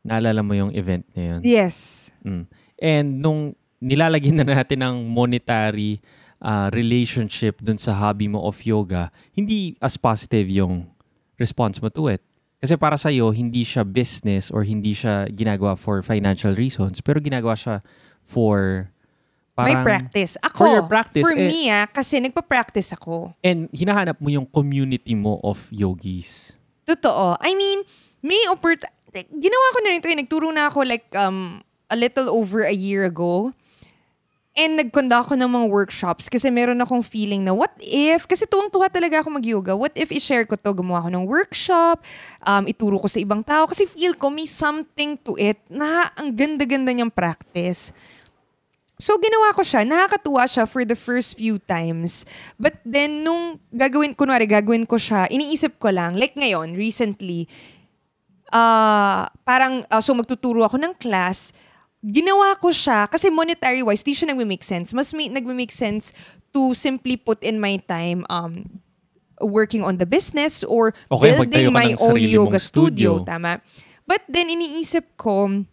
Naalala 0.05 0.44
mo 0.44 0.53
yung 0.53 0.70
event 0.77 1.03
na 1.16 1.23
yun? 1.35 1.40
Yes. 1.40 2.09
Mm. 2.20 2.44
And 2.77 3.09
nung 3.25 3.40
nilalagyan 3.81 4.44
na 4.44 4.47
natin 4.47 4.85
ng 4.85 4.97
monetary 5.09 6.05
uh, 6.44 6.68
relationship 6.70 7.64
dun 7.64 7.81
sa 7.81 7.97
hobby 7.97 8.29
mo 8.29 8.44
of 8.44 8.61
yoga, 8.61 9.09
hindi 9.33 9.81
as 9.81 9.97
positive 9.97 10.44
yung 10.53 10.85
response 11.40 11.81
mo 11.81 11.88
to 11.88 12.12
it. 12.12 12.20
Kasi 12.61 12.75
para 12.81 12.97
sa'yo, 12.97 13.29
hindi 13.35 13.61
siya 13.62 13.85
business 13.85 14.49
or 14.49 14.64
hindi 14.64 14.97
siya 14.97 15.29
ginagawa 15.29 15.77
for 15.77 16.01
financial 16.01 16.57
reasons, 16.57 17.05
pero 17.05 17.21
ginagawa 17.21 17.53
siya 17.53 17.85
for 18.25 18.88
parang... 19.53 19.85
practice. 19.85 20.40
Ako, 20.40 20.59
for 20.59 20.69
your 20.73 20.87
practice, 20.88 21.25
for 21.25 21.35
eh- 21.37 21.51
me 21.51 21.69
ah, 21.69 21.85
kasi 21.87 22.19
nagpa-practice 22.25 22.97
ako. 22.97 23.37
And 23.45 23.69
hinahanap 23.71 24.17
mo 24.19 24.33
yung 24.33 24.49
community 24.49 25.12
mo 25.12 25.38
of 25.45 25.61
yogis. 25.69 26.57
Totoo. 26.88 27.37
I 27.40 27.53
mean, 27.53 27.85
may 28.25 28.40
oppor- 28.49 28.81
like, 29.12 29.29
ginawa 29.29 29.67
ko 29.73 29.79
na 29.85 29.88
rin 29.93 30.01
ito. 30.01 30.09
eh. 30.09 30.19
Nagturo 30.19 30.49
na 30.53 30.69
ako 30.73 30.88
like 30.88 31.07
um, 31.17 31.61
a 31.93 31.97
little 31.97 32.33
over 32.33 32.64
a 32.64 32.75
year 32.75 33.05
ago. 33.05 33.53
And 34.55 34.79
nagkonda 34.79 35.19
ako 35.19 35.35
ng 35.35 35.51
mga 35.51 35.67
workshops 35.67 36.31
kasi 36.31 36.47
meron 36.47 36.79
akong 36.79 37.03
feeling 37.03 37.43
na 37.43 37.51
what 37.51 37.75
if, 37.83 38.23
kasi 38.23 38.47
tuwang-tuwa 38.47 38.87
talaga 38.87 39.19
ako 39.19 39.35
mag-yoga, 39.35 39.75
what 39.75 39.90
if 39.99 40.14
i-share 40.14 40.47
ko 40.47 40.55
to, 40.55 40.71
gumawa 40.71 41.03
ako 41.03 41.11
ng 41.11 41.25
workshop, 41.27 41.99
um, 42.47 42.62
ituro 42.71 43.03
ko 43.03 43.11
sa 43.11 43.19
ibang 43.19 43.43
tao, 43.43 43.67
kasi 43.67 43.83
feel 43.83 44.14
ko 44.14 44.31
may 44.31 44.47
something 44.47 45.19
to 45.27 45.35
it 45.43 45.59
na 45.67 46.07
ang 46.14 46.31
ganda-ganda 46.31 46.95
niyang 46.95 47.11
practice. 47.11 47.90
So, 48.95 49.19
ginawa 49.19 49.51
ko 49.51 49.67
siya. 49.67 49.83
Nakakatuwa 49.83 50.47
siya 50.47 50.71
for 50.71 50.87
the 50.87 50.95
first 50.95 51.35
few 51.35 51.59
times. 51.59 52.23
But 52.55 52.79
then, 52.87 53.27
nung 53.27 53.59
gagawin, 53.75 54.14
kunwari, 54.14 54.47
gagawin 54.47 54.87
ko 54.87 55.03
siya, 55.03 55.27
iniisip 55.35 55.83
ko 55.83 55.90
lang, 55.90 56.14
like 56.14 56.38
ngayon, 56.38 56.79
recently, 56.79 57.51
ah 58.55 59.27
parang, 59.43 59.83
ah, 59.90 59.99
so 59.99 60.14
magtuturo 60.14 60.62
ako 60.62 60.79
ng 60.79 60.95
class, 61.03 61.51
ginawa 62.05 62.53
ko 62.61 62.69
siya, 62.69 63.09
kasi 63.09 63.33
monetary-wise, 63.33 64.05
di 64.05 64.12
siya 64.12 64.29
nagme-make 64.29 64.64
sense. 64.64 64.93
Mas 64.93 65.17
may, 65.17 65.33
nagme-make 65.33 65.73
sense 65.73 66.12
to 66.53 66.77
simply 66.77 67.17
put 67.17 67.40
in 67.40 67.57
my 67.57 67.81
time 67.88 68.29
um, 68.29 68.69
working 69.40 69.81
on 69.81 69.97
the 69.97 70.07
business 70.07 70.61
or 70.62 70.93
Okay, 71.09 71.33
building 71.33 71.73
my 71.73 71.97
own 71.97 72.21
yoga 72.21 72.61
studio. 72.61 73.19
studio. 73.19 73.25
Tama. 73.25 73.64
But 74.05 74.21
then, 74.29 74.53
iniisip 74.53 75.17
ko, 75.17 75.64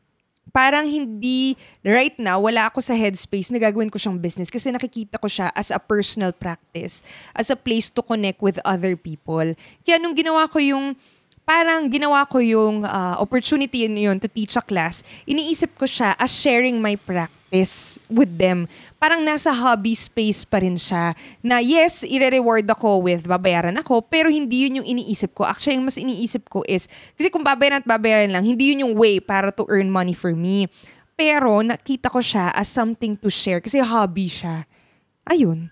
parang 0.55 0.87
hindi, 0.87 1.59
right 1.83 2.15
now, 2.15 2.39
wala 2.39 2.71
ako 2.71 2.79
sa 2.79 2.95
headspace 2.95 3.51
na 3.51 3.59
gagawin 3.59 3.91
ko 3.91 3.99
siyang 3.99 4.19
business 4.19 4.47
kasi 4.47 4.71
nakikita 4.71 5.19
ko 5.19 5.27
siya 5.27 5.51
as 5.51 5.71
a 5.71 5.79
personal 5.79 6.31
practice, 6.31 7.03
as 7.35 7.51
a 7.51 7.59
place 7.59 7.91
to 7.91 7.99
connect 7.99 8.39
with 8.39 8.59
other 8.63 8.95
people. 8.95 9.51
Kaya 9.83 9.99
nung 9.99 10.15
ginawa 10.15 10.47
ko 10.47 10.59
yung, 10.63 10.95
parang 11.45 11.89
ginawa 11.91 12.23
ko 12.29 12.39
yung 12.39 12.85
ah, 12.85 13.17
opportunity 13.19 13.85
yun, 13.85 13.97
yun 13.97 14.17
to 14.21 14.29
teach 14.29 14.55
a 14.55 14.63
class, 14.63 15.03
iniisip 15.27 15.75
ko 15.75 15.85
siya 15.89 16.15
as 16.15 16.31
sharing 16.31 16.79
my 16.79 16.95
practice 16.95 17.99
with 18.07 18.31
them. 18.39 18.69
Parang 19.01 19.25
nasa 19.25 19.51
hobby 19.51 19.97
space 19.97 20.45
pa 20.45 20.61
rin 20.61 20.77
siya. 20.77 21.17
Na 21.41 21.59
yes, 21.59 22.05
ire-reward 22.05 22.69
ako 22.69 23.03
with 23.03 23.25
babayaran 23.25 23.75
ako, 23.81 24.05
pero 24.05 24.29
hindi 24.29 24.69
yun 24.69 24.81
yung 24.81 24.87
iniisip 24.97 25.33
ko. 25.35 25.43
Actually, 25.43 25.81
yung 25.81 25.87
mas 25.89 25.99
iniisip 25.99 26.47
ko 26.47 26.63
is, 26.69 26.87
kasi 27.17 27.27
kung 27.33 27.43
babayaran 27.43 27.83
at 27.83 27.87
babayaran 27.89 28.31
lang, 28.31 28.45
hindi 28.45 28.71
yun 28.71 28.87
yung 28.87 28.93
way 28.95 29.17
para 29.19 29.49
to 29.51 29.65
earn 29.67 29.89
money 29.89 30.13
for 30.13 30.31
me. 30.31 30.69
Pero 31.17 31.59
nakita 31.61 32.07
ko 32.07 32.23
siya 32.23 32.49
as 32.55 32.71
something 32.71 33.13
to 33.19 33.29
share 33.29 33.59
kasi 33.59 33.77
hobby 33.83 34.25
siya. 34.31 34.65
Ayun. 35.27 35.69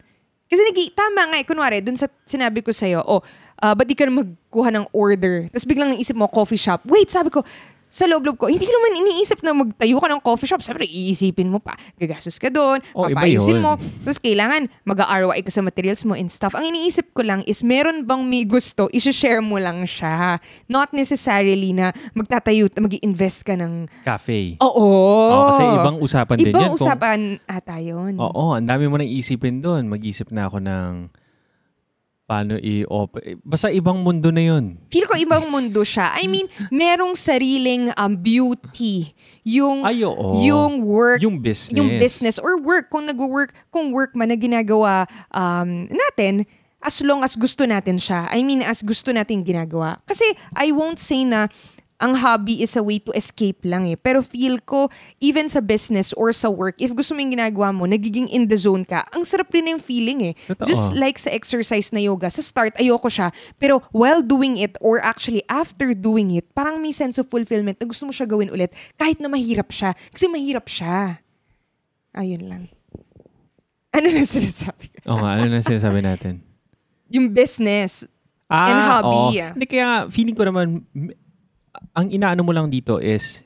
Kasi 0.50 0.66
nag 0.66 0.78
tama 0.98 1.30
nga 1.30 1.38
eh, 1.38 1.46
kunwari, 1.46 1.78
dun 1.86 1.94
sa 1.94 2.10
sinabi 2.26 2.66
ko 2.66 2.74
sa'yo, 2.74 3.06
oh, 3.06 3.22
uh, 3.60 3.74
ba't 3.76 3.86
di 3.86 3.96
ka 3.96 4.08
na 4.08 4.24
magkuha 4.24 4.70
ng 4.74 4.86
order? 4.92 5.48
Tapos 5.52 5.68
biglang 5.68 5.92
naisip 5.92 6.16
mo, 6.16 6.28
coffee 6.28 6.60
shop. 6.60 6.84
Wait, 6.88 7.08
sabi 7.08 7.30
ko, 7.30 7.44
sa 7.90 8.06
loob-loob 8.06 8.38
ko, 8.38 8.46
hindi 8.46 8.62
ko 8.62 8.70
naman 8.70 9.02
iniisip 9.02 9.42
na 9.42 9.50
magtayo 9.50 9.98
ka 9.98 10.14
ng 10.14 10.22
coffee 10.22 10.46
shop. 10.46 10.62
Siyempre, 10.62 10.86
iisipin 10.86 11.50
mo 11.50 11.58
pa. 11.58 11.74
Gagastos 11.98 12.38
ka 12.38 12.54
doon, 12.54 12.78
Oh, 12.94 13.10
yun. 13.10 13.66
mo. 13.66 13.82
Tapos 14.06 14.22
kailangan 14.22 14.70
mag-ROI 14.86 15.42
ka 15.42 15.50
sa 15.50 15.66
materials 15.66 16.06
mo 16.06 16.14
and 16.14 16.30
stuff. 16.30 16.54
Ang 16.54 16.70
iniisip 16.70 17.10
ko 17.18 17.26
lang 17.26 17.42
is, 17.50 17.66
meron 17.66 18.06
bang 18.06 18.22
may 18.30 18.46
gusto, 18.46 18.94
isi-share 18.94 19.42
mo 19.42 19.58
lang 19.58 19.90
siya. 19.90 20.38
Not 20.70 20.94
necessarily 20.94 21.74
na 21.74 21.90
magtatayo, 22.14 22.70
mag 22.78 22.94
invest 23.02 23.42
ka 23.42 23.58
ng... 23.58 23.90
Cafe. 24.06 24.54
Oo. 24.62 24.86
Oo, 25.34 25.46
kasi 25.50 25.64
ibang 25.66 25.98
usapan 25.98 26.36
din 26.38 26.54
Ibang 26.54 26.62
yan. 26.62 26.70
Kung- 26.70 26.78
usapan 26.78 27.20
ata 27.50 27.76
yun. 27.82 28.14
Oo, 28.22 28.54
ang 28.54 28.70
dami 28.70 28.86
mo 28.86 29.02
nang 29.02 29.10
isipin 29.10 29.66
doon. 29.66 29.90
Mag-isip 29.90 30.30
na 30.30 30.46
ako 30.46 30.62
ng 30.62 31.10
paano 32.30 32.62
i-operate. 32.62 33.42
Basta 33.42 33.74
ibang 33.74 34.06
mundo 34.06 34.30
na 34.30 34.46
yun. 34.46 34.78
feel 34.94 35.10
ko 35.10 35.18
ibang 35.18 35.50
mundo 35.50 35.82
siya. 35.82 36.14
I 36.14 36.30
mean, 36.30 36.46
merong 36.70 37.18
sariling 37.18 37.90
um, 37.98 38.14
beauty. 38.14 39.18
Yung, 39.42 39.82
Ay, 39.82 40.06
oo. 40.06 40.38
yung 40.46 40.86
work, 40.86 41.18
Yung 41.26 41.42
business. 41.42 41.74
yung 41.74 41.98
business 41.98 42.38
or 42.38 42.62
work. 42.62 42.94
Kung 42.94 43.10
nag-work, 43.10 43.58
kung 43.74 43.90
work 43.90 44.14
man 44.14 44.30
na 44.30 44.38
ginagawa 44.38 45.10
um, 45.34 45.90
natin, 45.90 46.46
as 46.80 47.02
long 47.02 47.26
as 47.26 47.34
gusto 47.34 47.66
natin 47.66 47.98
siya. 47.98 48.30
I 48.30 48.46
mean, 48.46 48.62
as 48.62 48.86
gusto 48.86 49.10
natin 49.10 49.42
ginagawa. 49.42 49.98
Kasi 50.06 50.24
I 50.54 50.70
won't 50.70 51.02
say 51.02 51.26
na 51.26 51.50
ang 52.00 52.16
hobby 52.16 52.64
is 52.64 52.80
a 52.80 52.84
way 52.84 52.98
to 52.98 53.12
escape 53.12 53.60
lang 53.68 53.84
eh. 53.84 54.00
Pero 54.00 54.24
feel 54.24 54.64
ko, 54.64 54.88
even 55.20 55.52
sa 55.52 55.60
business 55.60 56.16
or 56.16 56.32
sa 56.32 56.48
work, 56.48 56.80
if 56.80 56.96
gusto 56.96 57.12
mo 57.12 57.20
yung 57.20 57.36
ginagawa 57.36 57.76
mo, 57.76 57.84
nagiging 57.84 58.32
in 58.32 58.48
the 58.48 58.56
zone 58.56 58.88
ka, 58.88 59.04
ang 59.12 59.28
sarap 59.28 59.52
rin 59.52 59.68
yung 59.68 59.84
feeling 59.84 60.32
eh. 60.32 60.34
Totoo. 60.48 60.64
Just 60.64 60.96
like 60.96 61.20
sa 61.20 61.28
exercise 61.36 61.92
na 61.92 62.00
yoga, 62.00 62.32
sa 62.32 62.40
start, 62.40 62.72
ayoko 62.80 63.12
siya. 63.12 63.36
Pero 63.60 63.84
while 63.92 64.24
doing 64.24 64.56
it, 64.56 64.80
or 64.80 65.04
actually 65.04 65.44
after 65.52 65.92
doing 65.92 66.32
it, 66.32 66.48
parang 66.56 66.80
may 66.80 66.96
sense 66.96 67.20
of 67.20 67.28
fulfillment 67.28 67.76
na 67.84 67.86
gusto 67.86 68.08
mo 68.08 68.16
siya 68.16 68.26
gawin 68.26 68.48
ulit, 68.48 68.72
kahit 68.96 69.20
na 69.20 69.28
mahirap 69.28 69.68
siya. 69.68 69.92
Kasi 70.16 70.32
mahirap 70.32 70.72
siya. 70.72 71.20
Ayun 72.16 72.48
lang. 72.48 72.64
Ano 73.92 74.08
na 74.08 74.24
sinasabi? 74.24 75.04
Oo 75.04 75.20
nga, 75.20 75.36
ano 75.36 75.52
na 75.52 75.60
sinasabi 75.60 76.00
natin? 76.00 76.40
Yung 77.14 77.36
business. 77.36 78.08
And 78.50 78.82
hobby, 78.82 79.44
ah. 79.44 79.52
Hindi, 79.54 79.68
kaya 79.68 80.08
feeling 80.10 80.34
ko 80.34 80.48
naman, 80.48 80.88
ang 81.96 82.08
inaano 82.10 82.42
mo 82.46 82.52
lang 82.54 82.72
dito 82.72 82.98
is, 83.00 83.44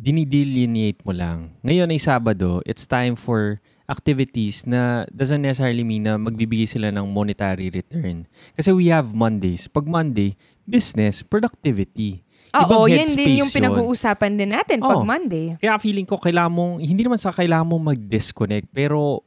dinidelineate 0.00 1.04
mo 1.04 1.12
lang. 1.12 1.52
Ngayon 1.60 1.92
ay 1.92 2.00
Sabado, 2.00 2.64
it's 2.64 2.88
time 2.88 3.12
for 3.12 3.60
activities 3.84 4.64
na 4.64 5.04
doesn't 5.12 5.42
necessarily 5.42 5.84
mean 5.84 6.08
na 6.08 6.16
magbibigay 6.16 6.64
sila 6.64 6.88
ng 6.88 7.04
monetary 7.10 7.68
return. 7.68 8.24
Kasi 8.56 8.72
we 8.72 8.88
have 8.88 9.12
Mondays. 9.12 9.68
Pag 9.68 9.84
Monday, 9.84 10.38
business, 10.64 11.20
productivity. 11.20 12.22
Oo, 12.56 12.86
Ibang 12.86 12.96
yan 12.96 13.10
din 13.12 13.44
yung 13.44 13.50
yun. 13.50 13.56
pinag-uusapan 13.60 14.32
din 14.40 14.50
natin 14.54 14.78
pag 14.80 15.02
Oo. 15.02 15.06
Monday. 15.06 15.58
Kaya 15.60 15.76
feeling 15.76 16.08
ko 16.08 16.16
kailangan 16.16 16.54
mong, 16.54 16.74
hindi 16.80 17.02
naman 17.04 17.20
sa 17.20 17.34
kailangan 17.34 17.66
mong 17.68 17.84
mag-disconnect, 17.94 18.72
pero 18.72 19.22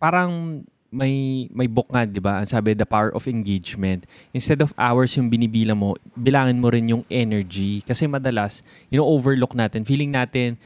parang 0.00 0.64
may 0.90 1.46
may 1.54 1.70
book 1.70 1.86
nga, 1.90 2.02
'di 2.02 2.18
ba? 2.18 2.42
Ang 2.42 2.50
sabi 2.50 2.74
the 2.74 2.86
power 2.86 3.14
of 3.14 3.30
engagement. 3.30 4.04
Instead 4.34 4.58
of 4.58 4.74
hours 4.74 5.14
yung 5.14 5.30
binibilang 5.30 5.78
mo, 5.78 5.94
bilangin 6.18 6.58
mo 6.58 6.68
rin 6.70 6.90
yung 6.90 7.06
energy 7.06 7.82
kasi 7.86 8.10
madalas, 8.10 8.66
you 8.90 8.98
know, 8.98 9.06
overlook 9.06 9.54
natin. 9.54 9.86
Feeling 9.86 10.10
natin 10.10 10.58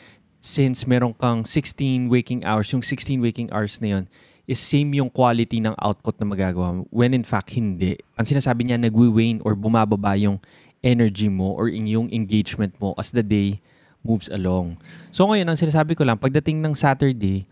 since 0.45 0.85
meron 0.85 1.17
kang 1.17 1.45
16 1.45 2.09
waking 2.13 2.45
hours, 2.45 2.69
yung 2.73 2.85
16 2.85 3.21
waking 3.21 3.49
hours 3.49 3.81
na 3.81 3.97
yun, 3.97 4.05
is 4.45 4.61
same 4.61 4.93
yung 4.93 5.09
quality 5.09 5.57
ng 5.61 5.73
output 5.81 6.21
na 6.21 6.29
magagawa 6.29 6.69
mo. 6.77 6.83
When 6.93 7.17
in 7.17 7.25
fact, 7.25 7.57
hindi. 7.57 7.97
Ang 8.21 8.29
sinasabi 8.29 8.69
niya, 8.69 8.77
nagwi-wane 8.77 9.41
or 9.41 9.57
bumababa 9.57 10.21
yung 10.21 10.41
energy 10.85 11.33
mo 11.33 11.57
or 11.57 11.73
yung 11.73 12.13
engagement 12.13 12.77
mo 12.77 12.93
as 13.01 13.09
the 13.09 13.25
day 13.25 13.57
moves 14.05 14.29
along. 14.29 14.77
So 15.09 15.25
ngayon, 15.25 15.49
ang 15.49 15.57
sinasabi 15.57 15.97
ko 15.97 16.05
lang, 16.05 16.21
pagdating 16.21 16.61
ng 16.61 16.77
Saturday, 16.77 17.49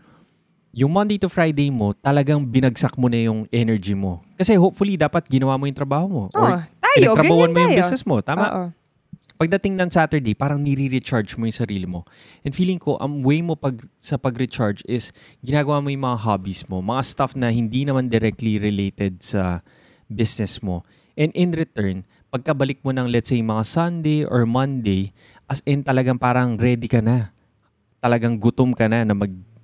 yung 0.73 0.89
Monday 0.89 1.21
to 1.21 1.29
Friday 1.29 1.69
mo, 1.69 1.93
talagang 1.93 2.41
binagsak 2.41 2.97
mo 2.97 3.05
na 3.05 3.21
yung 3.21 3.45
energy 3.53 3.93
mo. 3.93 4.25
Kasi 4.33 4.57
hopefully, 4.57 4.97
dapat 4.97 5.29
ginawa 5.29 5.53
mo 5.53 5.69
yung 5.69 5.77
trabaho 5.77 6.09
mo. 6.09 6.23
Oh, 6.33 6.41
or 6.41 6.65
tayo, 6.65 7.13
pinagtrabahuan 7.13 7.53
ganyan 7.53 7.53
mo 7.53 7.57
yung 7.61 7.69
tayo. 7.69 7.81
business 7.85 8.03
mo. 8.09 8.15
Tama? 8.25 8.45
Oo. 8.49 8.65
pagdating 9.33 9.75
ng 9.75 9.89
Saturday, 9.91 10.33
parang 10.33 10.61
nire-recharge 10.61 11.35
mo 11.35 11.43
yung 11.43 11.57
sarili 11.57 11.83
mo. 11.83 12.07
And 12.47 12.55
feeling 12.55 12.79
ko, 12.79 12.95
ang 12.97 13.21
way 13.27 13.43
mo 13.43 13.59
pag, 13.59 13.75
sa 13.99 14.15
pag-recharge 14.15 14.81
is 14.87 15.11
ginagawa 15.43 15.83
mo 15.83 15.91
yung 15.91 16.05
mga 16.09 16.19
hobbies 16.23 16.63
mo, 16.71 16.79
mga 16.79 17.01
stuff 17.03 17.35
na 17.35 17.51
hindi 17.51 17.83
naman 17.83 18.07
directly 18.07 18.55
related 18.55 19.19
sa 19.19 19.59
business 20.07 20.63
mo. 20.63 20.87
And 21.19 21.29
in 21.35 21.51
return, 21.51 22.07
pagkabalik 22.33 22.81
mo 22.81 22.95
ng 22.95 23.11
let's 23.11 23.29
say 23.29 23.43
mga 23.43 23.67
Sunday 23.67 24.23
or 24.25 24.47
Monday, 24.47 25.11
as 25.45 25.61
in 25.69 25.85
talagang 25.85 26.17
parang 26.17 26.55
ready 26.55 26.87
ka 26.87 27.03
na. 27.03 27.29
Talagang 27.99 28.39
gutom 28.39 28.71
ka 28.73 28.87
na 28.87 29.03
na 29.03 29.13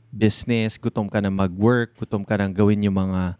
mag-business, 0.09 0.81
gutom 0.81 1.05
ka 1.05 1.21
na 1.21 1.29
mag-work, 1.29 1.93
gutom 2.01 2.25
ka 2.25 2.33
na 2.41 2.49
gawin 2.49 2.81
yung 2.81 2.97
mga 2.97 3.37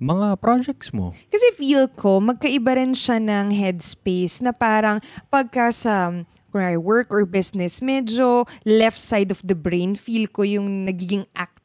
mga 0.00 0.40
projects 0.40 0.90
mo. 0.96 1.12
Kasi 1.28 1.54
feel 1.54 1.86
ko, 1.92 2.24
magkaiba 2.24 2.72
rin 2.74 2.96
siya 2.96 3.20
ng 3.20 3.52
headspace 3.52 4.40
na 4.40 4.50
parang 4.50 4.96
pagka 5.28 5.68
sa 5.70 6.24
kunwari, 6.50 6.80
work 6.80 7.12
or 7.14 7.22
business, 7.22 7.78
medyo 7.78 8.42
left 8.66 8.98
side 8.98 9.30
of 9.30 9.38
the 9.46 9.54
brain, 9.54 9.94
feel 9.94 10.26
ko 10.26 10.42
yung 10.42 10.88
nagiging 10.88 11.22
active, 11.38 11.59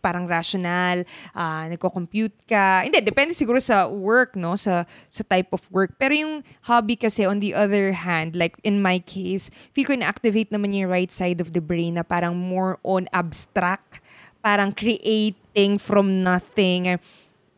parang 0.00 0.24
rational, 0.24 1.04
ah, 1.36 1.68
nagko-compute 1.68 2.34
ka. 2.48 2.84
Hindi, 2.84 3.00
depende 3.04 3.32
siguro 3.36 3.60
sa 3.60 3.88
work, 3.88 4.34
no? 4.34 4.56
Sa, 4.56 4.88
sa 5.08 5.22
type 5.24 5.52
of 5.52 5.62
work. 5.70 5.96
Pero 6.00 6.14
yung 6.14 6.34
hobby 6.66 6.96
kasi, 6.96 7.28
on 7.28 7.40
the 7.40 7.52
other 7.52 7.92
hand, 7.92 8.34
like 8.34 8.56
in 8.64 8.80
my 8.80 8.98
case, 9.02 9.52
feel 9.76 9.84
ko 9.84 9.94
na-activate 9.94 10.50
naman 10.50 10.72
yung 10.72 10.88
right 10.88 11.12
side 11.12 11.38
of 11.42 11.52
the 11.52 11.62
brain 11.62 12.00
na 12.00 12.04
parang 12.04 12.36
more 12.36 12.80
on 12.84 13.04
abstract, 13.12 14.00
parang 14.40 14.72
creating 14.72 15.76
from 15.76 16.22
nothing, 16.24 16.96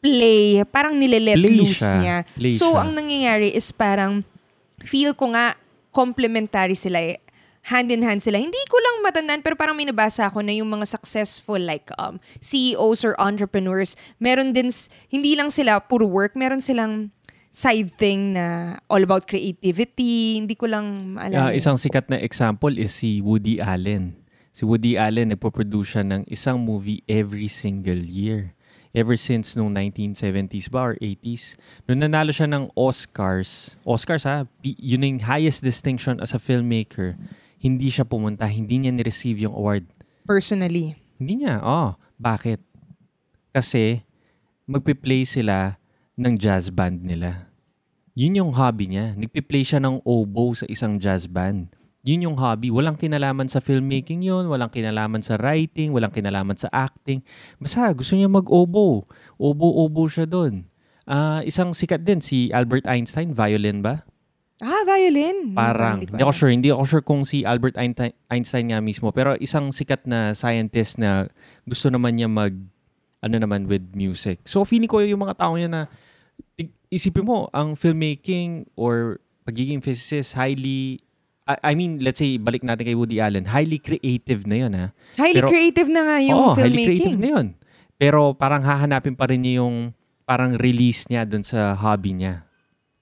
play, 0.01 0.64
parang 0.68 0.96
nilelet 0.96 1.37
Play 1.37 1.57
loose 1.61 1.85
siya. 1.85 1.96
niya. 2.01 2.16
Play 2.35 2.53
so, 2.57 2.73
siya. 2.73 2.81
ang 2.83 2.90
nangyayari 2.96 3.53
is 3.53 3.68
parang 3.70 4.25
feel 4.81 5.12
ko 5.12 5.31
nga 5.37 5.55
complementary 5.92 6.75
sila 6.75 6.99
eh. 6.99 7.20
Hand 7.62 7.92
in 7.92 8.01
hand 8.01 8.25
sila. 8.25 8.40
Hindi 8.40 8.57
ko 8.66 8.77
lang 8.81 9.05
matandaan 9.05 9.44
pero 9.44 9.53
parang 9.53 9.77
may 9.77 9.85
nabasa 9.85 10.27
ako 10.27 10.40
na 10.40 10.51
yung 10.51 10.66
mga 10.66 10.88
successful 10.88 11.61
like 11.61 11.92
um, 11.96 12.16
CEOs 12.40 13.05
or 13.05 13.12
entrepreneurs, 13.20 13.94
meron 14.16 14.57
din, 14.57 14.73
hindi 15.07 15.37
lang 15.37 15.53
sila 15.53 15.77
puro 15.79 16.09
work, 16.09 16.33
meron 16.33 16.64
silang 16.64 17.12
side 17.51 17.92
thing 17.99 18.33
na 18.33 18.79
all 18.87 19.03
about 19.03 19.27
creativity. 19.27 20.38
Hindi 20.38 20.55
ko 20.55 20.66
lang 20.66 21.18
Ah, 21.20 21.29
maalala. 21.29 21.53
isang 21.53 21.77
sikat 21.77 22.09
na 22.09 22.16
example 22.16 22.73
is 22.73 22.96
si 22.96 23.20
Woody 23.20 23.61
Allen. 23.61 24.16
Si 24.51 24.64
Woody 24.64 24.96
Allen, 24.96 25.31
nagpo-produce 25.31 25.94
siya 25.94 26.03
ng 26.03 26.27
isang 26.27 26.59
movie 26.59 27.05
every 27.07 27.46
single 27.46 28.01
year. 28.01 28.55
Ever 28.90 29.14
since 29.14 29.55
nung 29.55 29.70
1970s 29.70 30.66
ba 30.66 30.90
or 30.90 30.94
80s. 30.99 31.55
Nung 31.87 32.03
nanalo 32.03 32.35
siya 32.35 32.51
ng 32.51 32.75
Oscars, 32.75 33.79
Oscars 33.87 34.27
ha, 34.27 34.51
yun 34.66 35.07
yung 35.07 35.23
highest 35.23 35.62
distinction 35.62 36.18
as 36.18 36.35
a 36.35 36.42
filmmaker. 36.42 37.14
Hindi 37.61 37.92
siya 37.92 38.09
pumunta, 38.09 38.49
hindi 38.49 38.81
niya 38.81 38.88
ni-receive 38.96 39.44
yung 39.44 39.53
award. 39.53 39.85
Personally. 40.25 40.96
Hindi 41.20 41.44
niya. 41.44 41.61
Oh, 41.61 42.01
bakit? 42.16 42.64
Kasi 43.53 44.01
magpi-play 44.64 45.29
sila 45.29 45.77
ng 46.16 46.40
jazz 46.40 46.73
band 46.73 47.05
nila. 47.05 47.53
Yun 48.16 48.40
yung 48.40 48.53
hobby 48.57 48.88
niya. 48.88 49.12
Nagpi-play 49.12 49.61
siya 49.61 49.77
ng 49.85 50.01
oboe 50.09 50.57
sa 50.57 50.64
isang 50.73 50.96
jazz 50.96 51.29
band. 51.29 51.77
Yun 52.01 52.33
yung 52.33 52.37
hobby. 52.40 52.73
Walang 52.73 52.96
kinalaman 52.96 53.44
sa 53.53 53.61
filmmaking 53.61 54.25
yun, 54.25 54.49
walang 54.49 54.73
kinalaman 54.73 55.20
sa 55.20 55.37
writing, 55.37 55.92
walang 55.92 56.12
kinalaman 56.12 56.57
sa 56.57 56.73
acting. 56.73 57.20
Basta 57.61 57.92
gusto 57.92 58.16
niya 58.16 58.33
mag-oboe. 58.33 59.05
Oboe-oboe 59.37 60.09
siya 60.09 60.25
doon. 60.25 60.64
Ah, 61.05 61.44
isang 61.44 61.77
sikat 61.77 62.01
din, 62.01 62.25
si 62.25 62.49
Albert 62.57 62.88
Einstein, 62.88 63.37
violin 63.37 63.85
ba? 63.85 64.09
Ah, 64.61 64.85
violin. 64.85 65.53
Parang, 65.53 65.99
Hindi 65.99 66.12
hindi 66.12 66.23
ako 66.23 66.33
sure. 66.33 66.53
Hindi 66.53 66.68
ako 66.68 66.85
sure 66.85 67.05
kung 67.05 67.25
si 67.25 67.42
Albert 67.42 67.77
Einstein, 67.77 68.12
Einstein 68.29 68.66
nga 68.68 68.79
mismo. 68.79 69.09
Pero 69.11 69.33
isang 69.37 69.73
sikat 69.73 70.05
na 70.05 70.33
scientist 70.33 71.01
na 71.01 71.27
gusto 71.64 71.88
naman 71.88 72.14
niya 72.14 72.29
mag, 72.29 72.53
ano 73.20 73.37
naman, 73.37 73.64
with 73.64 73.85
music. 73.92 74.44
So, 74.44 74.64
feeling 74.64 74.88
ko 74.88 75.01
yung 75.01 75.25
mga 75.25 75.40
tao 75.40 75.57
niya 75.57 75.68
na, 75.68 75.81
isipin 76.88 77.25
mo, 77.25 77.49
ang 77.51 77.73
filmmaking 77.73 78.68
or 78.75 79.20
pagiging 79.44 79.81
physicist, 79.81 80.35
highly, 80.35 81.01
I, 81.49 81.73
I 81.73 81.75
mean, 81.75 82.05
let's 82.05 82.20
say, 82.20 82.37
balik 82.37 82.61
natin 82.61 82.85
kay 82.85 82.96
Woody 82.96 83.16
Allen, 83.16 83.49
highly 83.49 83.81
creative 83.81 84.44
na 84.44 84.57
yun, 84.57 84.73
ha? 84.77 84.87
Highly 85.16 85.40
Pero- 85.40 85.49
creative 85.49 85.88
na 85.88 86.01
nga 86.05 86.16
yung 86.20 86.37
Oo, 86.38 86.53
highly 86.53 86.85
creative 86.85 87.16
filmmaking. 87.16 87.20
na 87.20 87.29
yun. 87.33 87.46
Pero 87.96 88.33
parang 88.33 88.61
hahanapin 88.61 89.12
pa 89.12 89.29
rin 89.29 89.40
niya 89.40 89.64
yung 89.64 89.92
parang 90.25 90.57
release 90.57 91.05
niya 91.09 91.25
dun 91.25 91.44
sa 91.44 91.73
hobby 91.75 92.16
niya. 92.16 92.44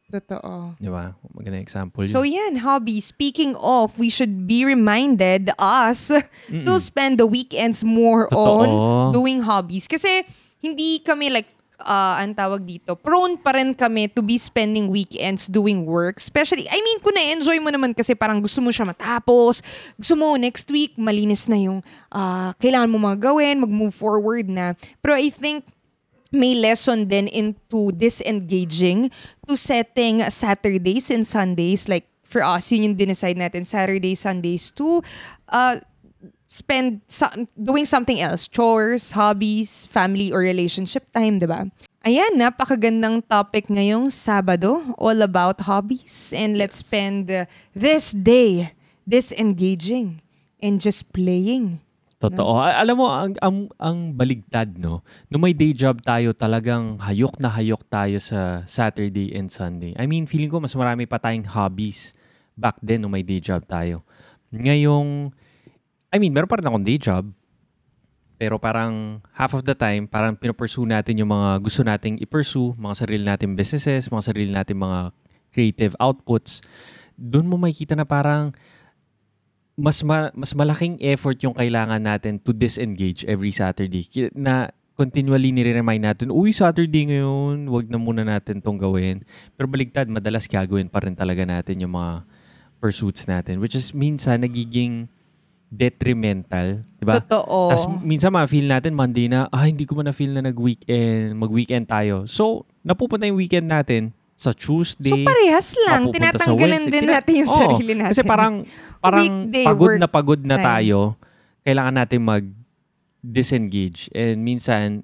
Totoo. 0.08 0.72
Di 0.80 0.88
ba? 0.88 1.12
Magandang 1.36 1.60
example. 1.60 2.00
yun. 2.00 2.08
So 2.08 2.24
yan, 2.24 2.64
hobby. 2.64 2.96
Speaking 2.96 3.52
of, 3.60 4.00
we 4.00 4.08
should 4.08 4.48
be 4.48 4.64
reminded, 4.64 5.52
us, 5.60 6.08
to 6.48 6.74
spend 6.80 7.20
the 7.20 7.28
weekends 7.28 7.84
more 7.84 8.24
Totoo. 8.32 8.40
on 8.40 8.68
doing 9.12 9.44
hobbies. 9.44 9.84
Kasi 9.84 10.24
hindi 10.64 11.04
kami 11.04 11.28
like, 11.28 11.52
uh, 11.84 12.18
ang 12.18 12.32
tawag 12.32 12.64
dito, 12.64 12.96
prone 12.96 13.36
pa 13.36 13.52
rin 13.54 13.76
kami 13.76 14.08
to 14.08 14.24
be 14.24 14.40
spending 14.40 14.88
weekends 14.88 15.44
doing 15.44 15.84
work. 15.84 16.16
Especially, 16.16 16.64
I 16.72 16.80
mean, 16.80 16.98
kung 17.04 17.12
na-enjoy 17.12 17.60
mo 17.60 17.68
naman 17.68 17.92
kasi 17.92 18.16
parang 18.16 18.40
gusto 18.40 18.64
mo 18.64 18.72
siya 18.72 18.88
matapos, 18.88 19.60
gusto 20.00 20.14
mo 20.16 20.40
next 20.40 20.72
week, 20.72 20.96
malinis 20.96 21.46
na 21.52 21.60
yung 21.60 21.84
uh, 22.16 22.56
kailangan 22.56 22.88
mo 22.88 22.96
mga 22.96 23.28
gawin, 23.28 23.60
mag-move 23.60 23.92
forward 23.92 24.48
na. 24.48 24.72
Pero 25.04 25.20
I 25.20 25.28
think, 25.28 25.68
may 26.32 26.54
lesson 26.54 27.08
din 27.08 27.28
into 27.28 27.92
disengaging 27.92 29.10
to 29.48 29.56
setting 29.56 30.20
Saturdays 30.28 31.10
and 31.10 31.26
Sundays. 31.26 31.88
Like, 31.88 32.08
for 32.28 32.44
us, 32.44 32.68
yun 32.72 32.92
yung 32.92 32.96
dinecide 32.96 33.40
natin, 33.40 33.64
Saturdays, 33.64 34.20
Sundays 34.20 34.68
to 34.76 35.00
uh, 35.48 35.80
spend 36.44 37.00
so- 37.08 37.48
doing 37.56 37.84
something 37.84 38.20
else. 38.20 38.48
Chores, 38.48 39.12
hobbies, 39.12 39.88
family, 39.88 40.32
or 40.32 40.44
relationship 40.44 41.08
time, 41.12 41.40
di 41.40 41.48
ba? 41.48 41.68
Ayan, 42.04 42.40
napakagandang 42.40 43.24
topic 43.26 43.68
ngayong 43.68 44.08
Sabado, 44.08 44.94
all 44.96 45.18
about 45.20 45.60
hobbies. 45.64 46.32
And 46.36 46.56
let's 46.56 46.80
spend 46.80 47.28
uh, 47.28 47.44
this 47.76 48.12
day 48.12 48.72
disengaging 49.08 50.20
and 50.60 50.80
just 50.80 51.12
playing. 51.12 51.80
Totoo. 52.18 52.58
A- 52.58 52.82
Alam 52.82 52.96
mo, 52.98 53.06
ang, 53.14 53.34
ang, 53.38 53.56
ang 53.78 53.98
baligtad, 54.10 54.74
no? 54.74 55.06
Nung 55.30 55.46
may 55.46 55.54
day 55.54 55.70
job 55.70 56.02
tayo, 56.02 56.34
talagang 56.34 56.98
hayok 56.98 57.38
na 57.38 57.46
hayok 57.46 57.86
tayo 57.86 58.18
sa 58.18 58.66
Saturday 58.66 59.30
and 59.38 59.46
Sunday. 59.46 59.94
I 59.94 60.10
mean, 60.10 60.26
feeling 60.26 60.50
ko 60.50 60.58
mas 60.58 60.74
marami 60.74 61.06
pa 61.06 61.22
tayong 61.22 61.46
hobbies 61.46 62.18
back 62.58 62.74
then 62.82 63.06
nung 63.06 63.14
may 63.14 63.22
day 63.22 63.38
job 63.38 63.62
tayo. 63.70 64.02
Ngayong, 64.50 65.30
I 66.10 66.16
mean, 66.18 66.34
meron 66.34 66.50
pa 66.50 66.58
rin 66.58 66.66
akong 66.66 66.82
day 66.82 66.98
job. 66.98 67.30
Pero 68.38 68.58
parang 68.58 69.22
half 69.34 69.54
of 69.54 69.62
the 69.62 69.74
time, 69.74 70.06
parang 70.10 70.34
pinupursue 70.34 70.86
natin 70.86 71.18
yung 71.22 71.30
mga 71.30 71.58
gusto 71.62 71.82
nating 71.82 72.18
i-pursue, 72.22 72.74
mga 72.78 72.94
sarili 72.94 73.24
nating 73.26 73.54
businesses, 73.54 74.10
mga 74.10 74.24
sarili 74.26 74.50
nating 74.50 74.78
mga 74.78 75.10
creative 75.50 75.94
outputs. 75.98 76.62
Doon 77.18 77.50
mo 77.50 77.58
makikita 77.58 77.98
na 77.98 78.06
parang 78.06 78.54
mas 79.78 80.02
ma- 80.02 80.34
mas 80.34 80.50
malaking 80.58 80.98
effort 80.98 81.38
yung 81.38 81.54
kailangan 81.54 82.02
natin 82.02 82.42
to 82.42 82.50
disengage 82.50 83.22
every 83.30 83.54
Saturday. 83.54 84.02
Na 84.34 84.74
continually 84.98 85.54
nire-remind 85.54 86.02
natin, 86.02 86.34
uy, 86.34 86.50
Saturday 86.50 87.06
ngayon, 87.06 87.70
wag 87.70 87.86
na 87.86 88.02
muna 88.02 88.26
natin 88.26 88.58
tong 88.58 88.74
gawin. 88.74 89.22
Pero 89.54 89.70
baligtad, 89.70 90.10
madalas 90.10 90.50
gagawin 90.50 90.90
pa 90.90 90.98
rin 91.06 91.14
talaga 91.14 91.46
natin 91.46 91.86
yung 91.86 91.94
mga 91.94 92.26
pursuits 92.82 93.30
natin. 93.30 93.62
Which 93.62 93.78
is 93.78 93.94
minsan 93.94 94.42
nagiging 94.42 95.06
detrimental. 95.70 96.82
Di 96.98 97.06
ba? 97.06 97.22
Totoo. 97.22 97.70
Tapos 97.70 97.86
minsan 98.02 98.34
ma-feel 98.34 98.66
natin 98.66 98.98
Monday 98.98 99.30
na, 99.30 99.46
ah, 99.54 99.70
hindi 99.70 99.86
ko 99.86 99.94
man 99.94 100.10
na-feel 100.10 100.34
na 100.34 100.42
nag-weekend, 100.50 101.38
mag-weekend 101.38 101.86
tayo. 101.86 102.26
So, 102.26 102.66
napupunta 102.82 103.30
yung 103.30 103.38
weekend 103.38 103.70
natin 103.70 104.10
sa 104.38 104.54
Tuesday. 104.54 105.10
So 105.10 105.26
parehas 105.26 105.74
lang, 105.82 106.14
tinatanggalan 106.14 106.86
din 106.86 107.10
natin 107.10 107.34
yung 107.42 107.50
Oo, 107.50 107.58
sarili 107.58 107.92
natin. 107.98 108.14
Kasi 108.14 108.22
parang 108.22 108.62
parang 109.02 109.26
Weekday 109.26 109.66
pagod 109.66 109.82
work 109.82 109.98
na 109.98 110.06
pagod 110.06 110.40
na 110.46 110.56
time. 110.62 110.66
tayo. 110.70 110.98
Kailangan 111.66 111.94
natin 111.98 112.20
mag-disengage. 112.22 114.06
And 114.14 114.38
minsan, 114.46 115.02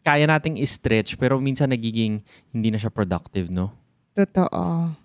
kaya 0.00 0.24
nating 0.24 0.56
i-stretch 0.64 1.20
pero 1.20 1.36
minsan 1.36 1.68
nagiging 1.68 2.24
hindi 2.56 2.68
na 2.72 2.80
siya 2.80 2.88
productive, 2.88 3.52
no? 3.52 3.68
Totoo. 4.16 4.96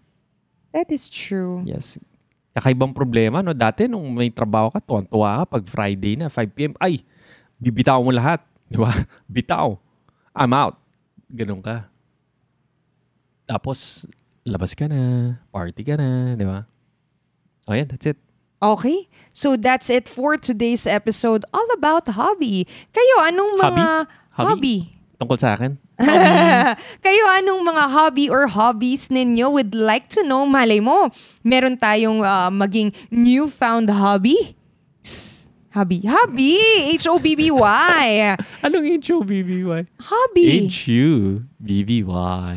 That 0.71 0.87
is 0.87 1.11
true. 1.11 1.59
Yes. 1.67 1.99
Kakaibang 2.55 2.95
problema, 2.95 3.43
no? 3.43 3.51
Dati 3.51 3.91
nung 3.91 4.07
may 4.15 4.31
trabaho 4.31 4.71
ka, 4.71 4.79
tuwan-tuwa 4.79 5.43
ka 5.43 5.59
pag 5.59 5.63
Friday 5.67 6.15
na, 6.15 6.31
5pm, 6.31 6.79
ay, 6.79 7.03
bibitaw 7.59 7.99
mo 7.99 8.15
lahat. 8.15 8.39
Di 8.71 8.79
ba? 8.79 8.87
Bitaw. 9.35 9.75
I'm 10.31 10.55
out. 10.55 10.79
Ganun 11.27 11.59
ka. 11.59 11.91
Tapos, 13.45 14.09
labas 14.45 14.73
ka 14.73 14.89
na, 14.89 15.33
party 15.53 15.81
ka 15.85 15.95
na, 15.97 16.33
di 16.33 16.45
ba? 16.45 16.65
Oh, 17.65 17.73
yan, 17.73 17.89
that's 17.89 18.05
it. 18.05 18.17
Okay. 18.61 19.09
So 19.33 19.53
that's 19.57 19.89
it 19.89 20.09
for 20.09 20.37
today's 20.37 20.89
episode 20.89 21.45
all 21.53 21.69
about 21.73 22.09
hobby. 22.09 22.65
Kayo, 22.89 23.15
anong 23.29 23.53
mga 23.61 23.85
Hobby? 24.35 24.49
Hobby? 24.49 24.77
Tungkol 25.21 25.37
sa 25.37 25.53
akin? 25.53 25.77
Kayo, 27.05 27.23
anong 27.39 27.61
mga 27.63 27.83
hobby 27.93 28.25
or 28.27 28.49
hobbies 28.51 29.07
ninyo 29.07 29.53
would 29.53 29.71
like 29.77 30.09
to 30.11 30.25
know? 30.27 30.43
Malay 30.43 30.81
mo, 30.81 31.13
meron 31.45 31.77
tayong 31.77 32.25
ah, 32.25 32.49
maging 32.51 32.91
newfound 33.13 33.87
hobby? 33.93 34.57
Psst, 34.99 35.35
Hobby. 35.75 35.99
Hobby! 36.07 36.55
H-O-B-B-Y. 36.95 38.07
Anong 38.63 38.85
H-O-B-B-Y? 38.95 39.81
Hobby. 39.99 40.71
H-U-B-B-Y. 40.71 42.55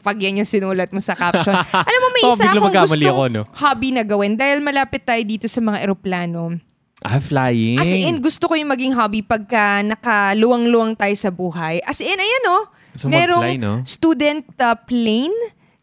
Pag 0.00 0.16
yan 0.18 0.38
yung 0.38 0.48
sinulat 0.48 0.88
mo 0.88 0.98
sa 0.98 1.14
caption. 1.14 1.54
Alam 1.54 2.00
mo, 2.00 2.08
may 2.10 2.22
Oh, 2.22 2.32
isa 2.32 2.44
bigla 2.44 2.58
akong 2.58 2.74
gustong 2.74 3.08
ako, 3.08 3.24
no? 3.28 3.42
hobby 3.54 3.88
na 3.90 4.02
gawin 4.02 4.34
dahil 4.34 4.58
malapit 4.58 5.02
tayo 5.02 5.20
dito 5.20 5.46
sa 5.46 5.58
mga 5.58 5.82
eroplano. 5.82 6.58
ah, 7.00 7.16
flying. 7.16 7.78
As 7.78 7.88
in, 7.88 8.18
gusto 8.18 8.46
ko 8.46 8.54
yung 8.54 8.68
maging 8.68 8.90
hobby 8.92 9.22
pagka 9.22 9.86
nakaluwang-luwang 9.86 10.94
tayo 10.94 11.14
sa 11.14 11.30
buhay. 11.30 11.78
As 11.82 11.98
in, 11.98 12.10
ayan 12.12 12.44
oh, 12.50 12.64
Gusto 12.90 13.06
mo 13.06 13.12
merong 13.12 13.46
no? 13.56 13.72
student 13.82 14.42
uh, 14.58 14.74
plane. 14.76 15.34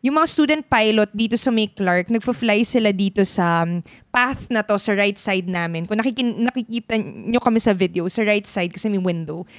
Yung 0.01 0.13
mga 0.13 0.27
student 0.27 0.61
pilot 0.61 1.09
dito 1.11 1.33
sa 1.33 1.49
May 1.49 1.65
Clark, 1.65 2.13
nagfa-fly 2.13 2.61
sila 2.61 2.93
dito 2.93 3.25
sa 3.25 3.65
um, 3.65 3.81
path 4.11 4.53
na 4.53 4.61
to 4.61 4.77
sa 4.77 4.93
right 4.93 5.17
side 5.17 5.49
namin. 5.49 5.89
Kung 5.89 5.97
nakikin- 5.97 6.45
nakikita 6.45 6.93
nyo 7.01 7.41
kami 7.41 7.57
sa 7.57 7.73
video, 7.73 8.05
sa 8.05 8.21
right 8.21 8.45
side 8.45 8.69
kasi 8.69 8.85
may 8.85 9.01
window, 9.01 9.49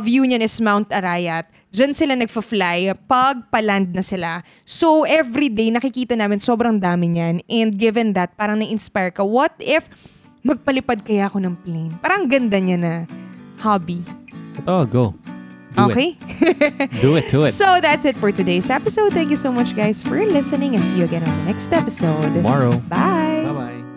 view 0.00 0.22
niyan 0.28 0.44
is 0.44 0.60
Mount 0.60 0.92
Arayat. 0.92 1.48
Diyan 1.70 1.92
sila 1.94 2.18
nagfa-fly 2.18 2.92
pag 3.06 3.46
paland 3.48 3.94
na 3.94 4.02
sila. 4.02 4.42
So, 4.66 5.06
every 5.06 5.48
day 5.48 5.70
nakikita 5.70 6.18
namin 6.18 6.42
sobrang 6.42 6.82
dami 6.82 7.14
niyan. 7.14 7.46
And 7.46 7.78
given 7.78 8.12
that, 8.18 8.34
parang 8.34 8.60
na-inspire 8.60 9.14
ka, 9.14 9.22
what 9.22 9.54
if 9.62 9.86
magpalipad 10.42 11.06
kaya 11.06 11.30
ako 11.30 11.40
ng 11.40 11.54
plane? 11.62 11.94
Parang 12.02 12.26
ganda 12.26 12.58
niya 12.58 12.76
na 12.76 12.92
hobby. 13.62 14.02
Ito, 14.60 14.84
go. 14.90 15.04
Do 15.70 15.86
okay? 15.86 16.18
it. 16.18 16.90
Do 16.98 17.14
it, 17.14 17.30
do 17.30 17.46
it. 17.46 17.54
So 17.60 17.78
that's 17.78 18.04
it 18.04 18.18
for 18.18 18.32
today's 18.34 18.68
episode. 18.70 19.14
Thank 19.14 19.30
you 19.30 19.38
so 19.38 19.52
much, 19.52 19.76
guys, 19.76 20.02
for 20.02 20.18
listening 20.18 20.74
and 20.74 20.82
see 20.82 20.98
you 20.98 21.04
again 21.04 21.22
on 21.22 21.34
the 21.38 21.44
next 21.44 21.72
episode. 21.72 22.34
Tomorrow. 22.34 22.74
Bye. 22.90 23.89